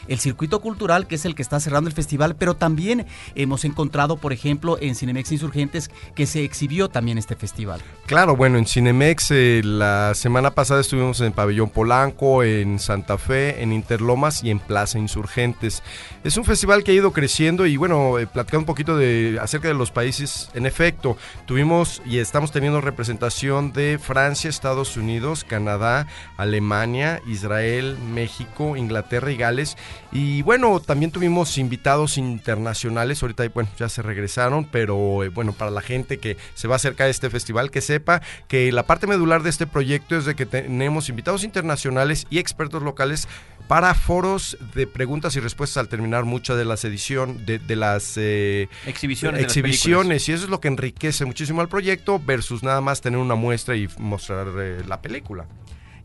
el 0.08 0.18
circuito 0.18 0.60
cultural, 0.60 1.06
que 1.06 1.14
es 1.14 1.26
el 1.26 1.36
que 1.36 1.44
está 1.44 1.60
cerrando 1.60 1.88
el 1.88 1.94
festival, 1.94 2.36
pero 2.36 2.56
también 2.56 3.06
hemos 3.36 3.64
encontrado, 3.64 4.18
por 4.18 4.34
ejemplo, 4.34 4.80
en 4.82 4.96
Cinemex 4.96 5.32
Insurgentes, 5.34 5.92
que 6.16 6.26
se 6.26 6.44
exhibió 6.44 6.90
también 6.90 7.20
este 7.20 7.36
festival. 7.36 7.80
Claro, 8.08 8.36
bueno, 8.36 8.58
en 8.58 8.66
Cinemex 8.66 9.30
eh, 9.30 9.62
la 9.64 10.16
semana 10.16 10.50
pasada 10.50 10.82
estuvimos 10.82 11.22
en 11.22 11.32
Pabellón 11.32 11.70
Polanco, 11.70 12.42
en 12.42 12.80
Santa 12.80 13.20
Fe, 13.20 13.62
en 13.62 13.72
Interlomas 13.72 14.44
y 14.44 14.50
en 14.50 14.58
Plaza 14.58 14.98
Insurgentes. 14.98 15.84
Es 16.24 16.36
un 16.36 16.44
festival 16.44 16.84
que 16.84 16.90
ha 16.90 16.96
ido 16.96 17.14
creciendo 17.14 17.68
y 17.68 17.78
bueno, 17.78 18.18
eh, 18.18 18.26
platicando 18.26 18.62
un 18.62 18.66
poquito 18.66 18.98
de 18.98 19.38
acerca 19.40 19.68
de 19.68 19.76
los 19.76 19.92
países, 19.92 20.50
en 20.56 20.66
efecto, 20.66 21.18
tuvimos 21.46 22.02
y 22.04 22.18
estamos 22.18 22.52
teniendo 22.52 22.82
representación 22.82 23.74
de 23.74 24.00
Francia, 24.02 24.50
Estados 24.50 24.98
Unidos, 24.98 25.44
Canadá, 25.44 26.08
Alemania, 26.38 27.22
Israel, 27.28 27.96
México, 28.00 28.23
Inglaterra 28.78 29.32
y 29.32 29.38
Gales. 29.38 29.78
Y 30.12 30.42
bueno, 30.42 30.80
también 30.80 31.12
tuvimos 31.12 31.58
invitados 31.58 32.18
internacionales, 32.18 33.22
ahorita 33.22 33.48
bueno, 33.50 33.70
ya 33.78 33.90
se 33.90 34.02
regresaron, 34.02 34.66
pero 34.66 35.24
eh, 35.24 35.30
bueno, 35.30 35.54
para 35.54 35.72
la 35.72 35.82
gente 35.82 36.20
que 36.20 36.38
se 36.54 36.68
va 36.68 36.76
a 36.76 36.78
acercar 36.78 37.08
a 37.08 37.10
este 37.10 37.30
festival, 37.30 37.72
que 37.72 37.82
sepa 37.82 38.22
que 38.48 38.72
la 38.72 38.84
parte 38.84 39.08
medular 39.08 39.44
de 39.44 39.50
este 39.50 39.68
proyecto 39.68 40.18
es 40.18 40.26
de 40.26 40.36
que 40.36 40.46
tenemos 40.46 41.10
invitados 41.10 41.44
internacionales 41.44 42.28
y 42.30 42.40
expertos 42.40 42.84
locales 42.84 43.28
para 43.68 43.94
foros 43.96 44.58
de 44.76 44.88
preguntas 44.88 45.36
y 45.36 45.40
respuestas 45.40 45.78
al 45.78 45.88
terminar 45.88 46.26
muchas 46.26 46.58
de 46.58 46.66
las 46.66 46.84
ediciones, 46.84 47.46
de, 47.46 47.60
de 47.60 47.76
las 47.76 48.18
eh, 48.18 48.68
Exhibiciones. 48.86 49.38
de 49.38 49.44
las 49.44 49.52
exhibiciones, 49.52 50.30
y 50.30 50.34
eso 50.34 50.44
es 50.44 50.50
lo 50.50 50.60
que 50.60 50.68
enriquece 50.68 51.26
muchísimo 51.26 51.62
al 51.62 51.70
proyecto 51.70 52.20
versus 52.20 52.64
nada 52.64 52.82
más 52.82 53.02
tener 53.02 53.20
una 53.20 53.36
muestra 53.36 53.76
y 53.76 53.88
mostrar 53.98 54.48
eh, 54.60 54.84
la 54.88 55.02
película. 55.02 55.46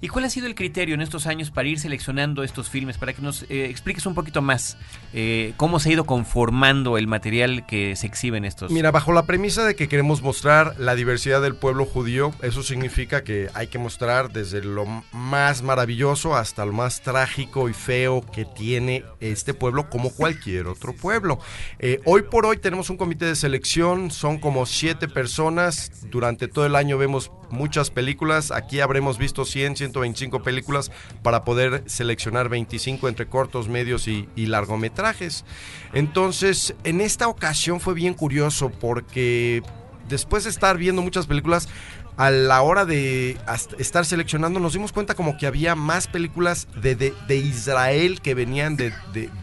¿Y 0.00 0.06
cuál 0.06 0.24
ha 0.24 0.30
sido 0.30 0.46
el 0.46 0.54
criterio 0.54 0.94
en 0.94 1.00
estos 1.00 1.26
años 1.26 1.50
para 1.50 1.68
ir 1.68 1.80
seleccionando 1.80 2.44
estos 2.44 2.70
filmes? 2.70 2.98
Para 2.98 3.14
que 3.14 3.20
nos 3.20 3.42
eh, 3.48 3.64
expliques 3.64 4.06
un 4.06 4.14
poquito 4.14 4.42
más 4.42 4.76
eh, 5.12 5.54
cómo 5.56 5.80
se 5.80 5.88
ha 5.88 5.92
ido 5.92 6.04
conformando 6.04 6.98
el 6.98 7.08
material 7.08 7.66
que 7.66 7.96
se 7.96 8.06
exhibe 8.06 8.38
en 8.38 8.44
estos. 8.44 8.70
Mira, 8.70 8.92
bajo 8.92 9.12
la 9.12 9.24
premisa 9.24 9.64
de 9.64 9.74
que 9.74 9.88
queremos 9.88 10.22
mostrar 10.22 10.76
la 10.78 10.94
diversidad 10.94 11.42
del 11.42 11.56
pueblo 11.56 11.84
judío, 11.84 12.32
eso 12.42 12.62
significa 12.62 13.24
que 13.24 13.48
hay 13.54 13.66
que 13.66 13.78
mostrar 13.78 14.30
desde 14.30 14.62
lo 14.62 14.86
más 15.10 15.62
maravilloso 15.62 16.36
hasta 16.36 16.64
lo 16.64 16.72
más 16.72 17.00
trágico 17.00 17.68
y 17.68 17.74
feo 17.74 18.24
que 18.32 18.44
tiene 18.44 19.04
este 19.18 19.52
pueblo 19.52 19.90
como 19.90 20.10
cualquier 20.10 20.68
otro 20.68 20.94
pueblo. 20.94 21.40
Eh, 21.80 22.00
hoy 22.04 22.22
por 22.22 22.46
hoy 22.46 22.58
tenemos 22.58 22.88
un 22.88 22.98
comité 22.98 23.24
de 23.24 23.34
selección, 23.34 24.12
son 24.12 24.38
como 24.38 24.64
siete 24.64 25.08
personas, 25.08 26.06
durante 26.08 26.46
todo 26.46 26.66
el 26.66 26.76
año 26.76 26.98
vemos 26.98 27.32
muchas 27.50 27.90
películas, 27.90 28.50
aquí 28.52 28.80
habremos 28.80 29.18
visto 29.18 29.44
100, 29.44 29.87
125 29.92 30.42
películas 30.42 30.90
para 31.22 31.44
poder 31.44 31.82
seleccionar 31.86 32.48
25 32.48 33.08
entre 33.08 33.26
cortos, 33.26 33.68
medios 33.68 34.08
y, 34.08 34.28
largometrajes. 34.36 35.44
Entonces, 35.92 36.74
en 36.84 37.00
esta 37.00 37.28
ocasión 37.28 37.80
fue 37.80 37.94
bien 37.94 38.14
curioso 38.14 38.70
porque 38.70 39.62
después 40.08 40.44
de 40.44 40.50
estar 40.50 40.78
viendo 40.78 41.02
muchas 41.02 41.26
películas, 41.26 41.68
a 42.16 42.30
la 42.30 42.62
hora 42.62 42.84
de 42.84 43.38
estar 43.78 44.04
seleccionando 44.04 44.58
nos 44.58 44.72
dimos 44.72 44.90
cuenta 44.90 45.14
como 45.14 45.38
que 45.38 45.46
había 45.46 45.76
más 45.76 46.08
películas 46.08 46.66
de, 46.74 46.96
de, 46.96 47.36
Israel 47.36 48.20
que 48.20 48.34
venían 48.34 48.76
de, 48.76 48.92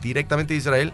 directamente 0.02 0.54
de 0.54 0.58
Israel 0.58 0.94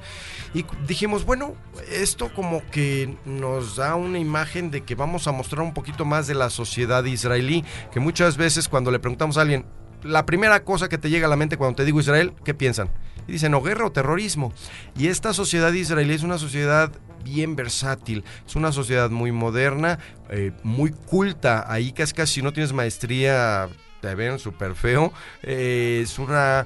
y 0.53 0.65
dijimos, 0.87 1.25
bueno, 1.25 1.55
esto 1.91 2.33
como 2.33 2.61
que 2.71 3.15
nos 3.25 3.77
da 3.77 3.95
una 3.95 4.19
imagen 4.19 4.69
de 4.69 4.81
que 4.81 4.95
vamos 4.95 5.27
a 5.27 5.31
mostrar 5.31 5.61
un 5.61 5.73
poquito 5.73 6.03
más 6.03 6.27
de 6.27 6.35
la 6.35 6.49
sociedad 6.49 7.03
israelí, 7.05 7.63
que 7.91 7.99
muchas 7.99 8.37
veces 8.37 8.67
cuando 8.67 8.91
le 8.91 8.99
preguntamos 8.99 9.37
a 9.37 9.41
alguien, 9.41 9.65
la 10.03 10.25
primera 10.25 10.63
cosa 10.63 10.89
que 10.89 10.97
te 10.97 11.09
llega 11.09 11.27
a 11.27 11.29
la 11.29 11.35
mente 11.35 11.57
cuando 11.57 11.75
te 11.75 11.85
digo 11.85 11.99
Israel, 11.99 12.33
¿qué 12.43 12.53
piensan? 12.53 12.89
Y 13.27 13.33
dicen, 13.33 13.53
o 13.53 13.61
guerra 13.61 13.85
o 13.85 13.91
terrorismo. 13.91 14.51
Y 14.97 15.07
esta 15.07 15.33
sociedad 15.33 15.71
israelí 15.71 16.13
es 16.13 16.23
una 16.23 16.37
sociedad 16.37 16.91
bien 17.23 17.55
versátil, 17.55 18.23
es 18.45 18.55
una 18.55 18.71
sociedad 18.71 19.09
muy 19.09 19.31
moderna, 19.31 19.99
eh, 20.29 20.51
muy 20.63 20.91
culta. 20.91 21.71
Ahí 21.71 21.91
casi 21.91 22.13
casi 22.13 22.33
si 22.35 22.41
no 22.41 22.51
tienes 22.51 22.73
maestría, 22.73 23.69
te 24.01 24.15
ven 24.15 24.39
súper 24.39 24.75
feo. 24.75 25.13
Eh, 25.43 26.01
es 26.03 26.17
una 26.19 26.65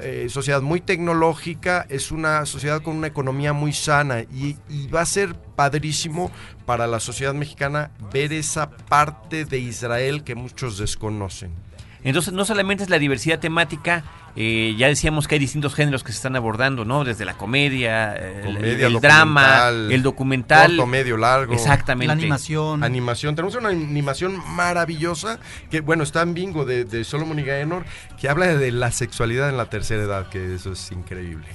eh, 0.00 0.26
sociedad 0.30 0.62
muy 0.62 0.80
tecnológica, 0.80 1.86
es 1.88 2.10
una 2.10 2.44
sociedad 2.46 2.82
con 2.82 2.96
una 2.96 3.06
economía 3.06 3.52
muy 3.52 3.72
sana 3.72 4.22
y, 4.22 4.56
y, 4.68 4.88
va 4.88 5.02
a 5.02 5.06
ser 5.06 5.34
padrísimo 5.34 6.30
para 6.64 6.86
la 6.86 6.98
sociedad 6.98 7.34
mexicana 7.34 7.90
ver 8.12 8.32
esa 8.32 8.70
parte 8.70 9.44
de 9.44 9.58
Israel 9.58 10.24
que 10.24 10.34
muchos 10.34 10.78
desconocen. 10.78 11.52
Entonces, 12.02 12.32
no 12.32 12.44
solamente 12.44 12.84
es 12.84 12.90
la 12.90 12.98
diversidad 12.98 13.38
temática, 13.38 14.04
eh, 14.36 14.74
ya 14.76 14.88
decíamos 14.88 15.26
que 15.26 15.36
hay 15.36 15.38
distintos 15.38 15.74
géneros 15.74 16.04
que 16.04 16.12
se 16.12 16.16
están 16.16 16.36
abordando, 16.36 16.84
¿no? 16.84 17.04
Desde 17.04 17.24
la 17.24 17.38
comedia, 17.38 18.14
el, 18.14 19.00
drama, 19.00 19.68
el 19.68 20.02
documental. 20.02 20.76
Corto, 20.76 20.86
medio, 20.86 21.16
largo. 21.16 21.54
Exactamente. 21.54 22.08
La 22.08 22.12
animación. 22.12 22.84
Animación. 22.84 23.34
Tenemos 23.34 23.54
una 23.54 23.70
animación 23.70 24.42
maravillosa 24.54 25.38
que, 25.70 25.80
bueno, 25.80 26.02
está 26.02 26.22
en 26.22 26.34
bingo 26.34 26.64
de, 26.64 26.84
de 26.84 27.04
Solomon 27.04 27.38
y 27.38 27.44
Gaenor, 27.44 27.84
que 28.20 28.28
habla 28.28 28.46
de 28.46 28.72
la 28.72 28.92
sexualidad 28.92 29.48
en 29.48 29.56
la 29.56 29.70
tercera 29.70 30.02
edad, 30.02 30.28
que 30.28 30.54
eso 30.54 30.72
es 30.72 30.92
increíble. 30.92 31.46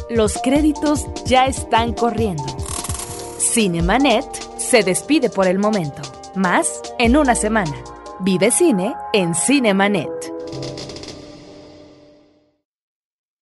Los 0.10 0.40
créditos 0.42 1.06
ya 1.26 1.46
están 1.46 1.94
corriendo. 1.94 2.44
Cinemanet 3.40 4.26
se 4.58 4.84
despide 4.84 5.30
por 5.30 5.48
el 5.48 5.60
momento. 5.60 6.02
Más 6.36 6.82
en 7.00 7.18
una 7.18 7.36
semana. 7.36 7.74
Vive 8.22 8.52
cine 8.52 8.94
en 9.14 9.34
Cinemanet. 9.34 10.39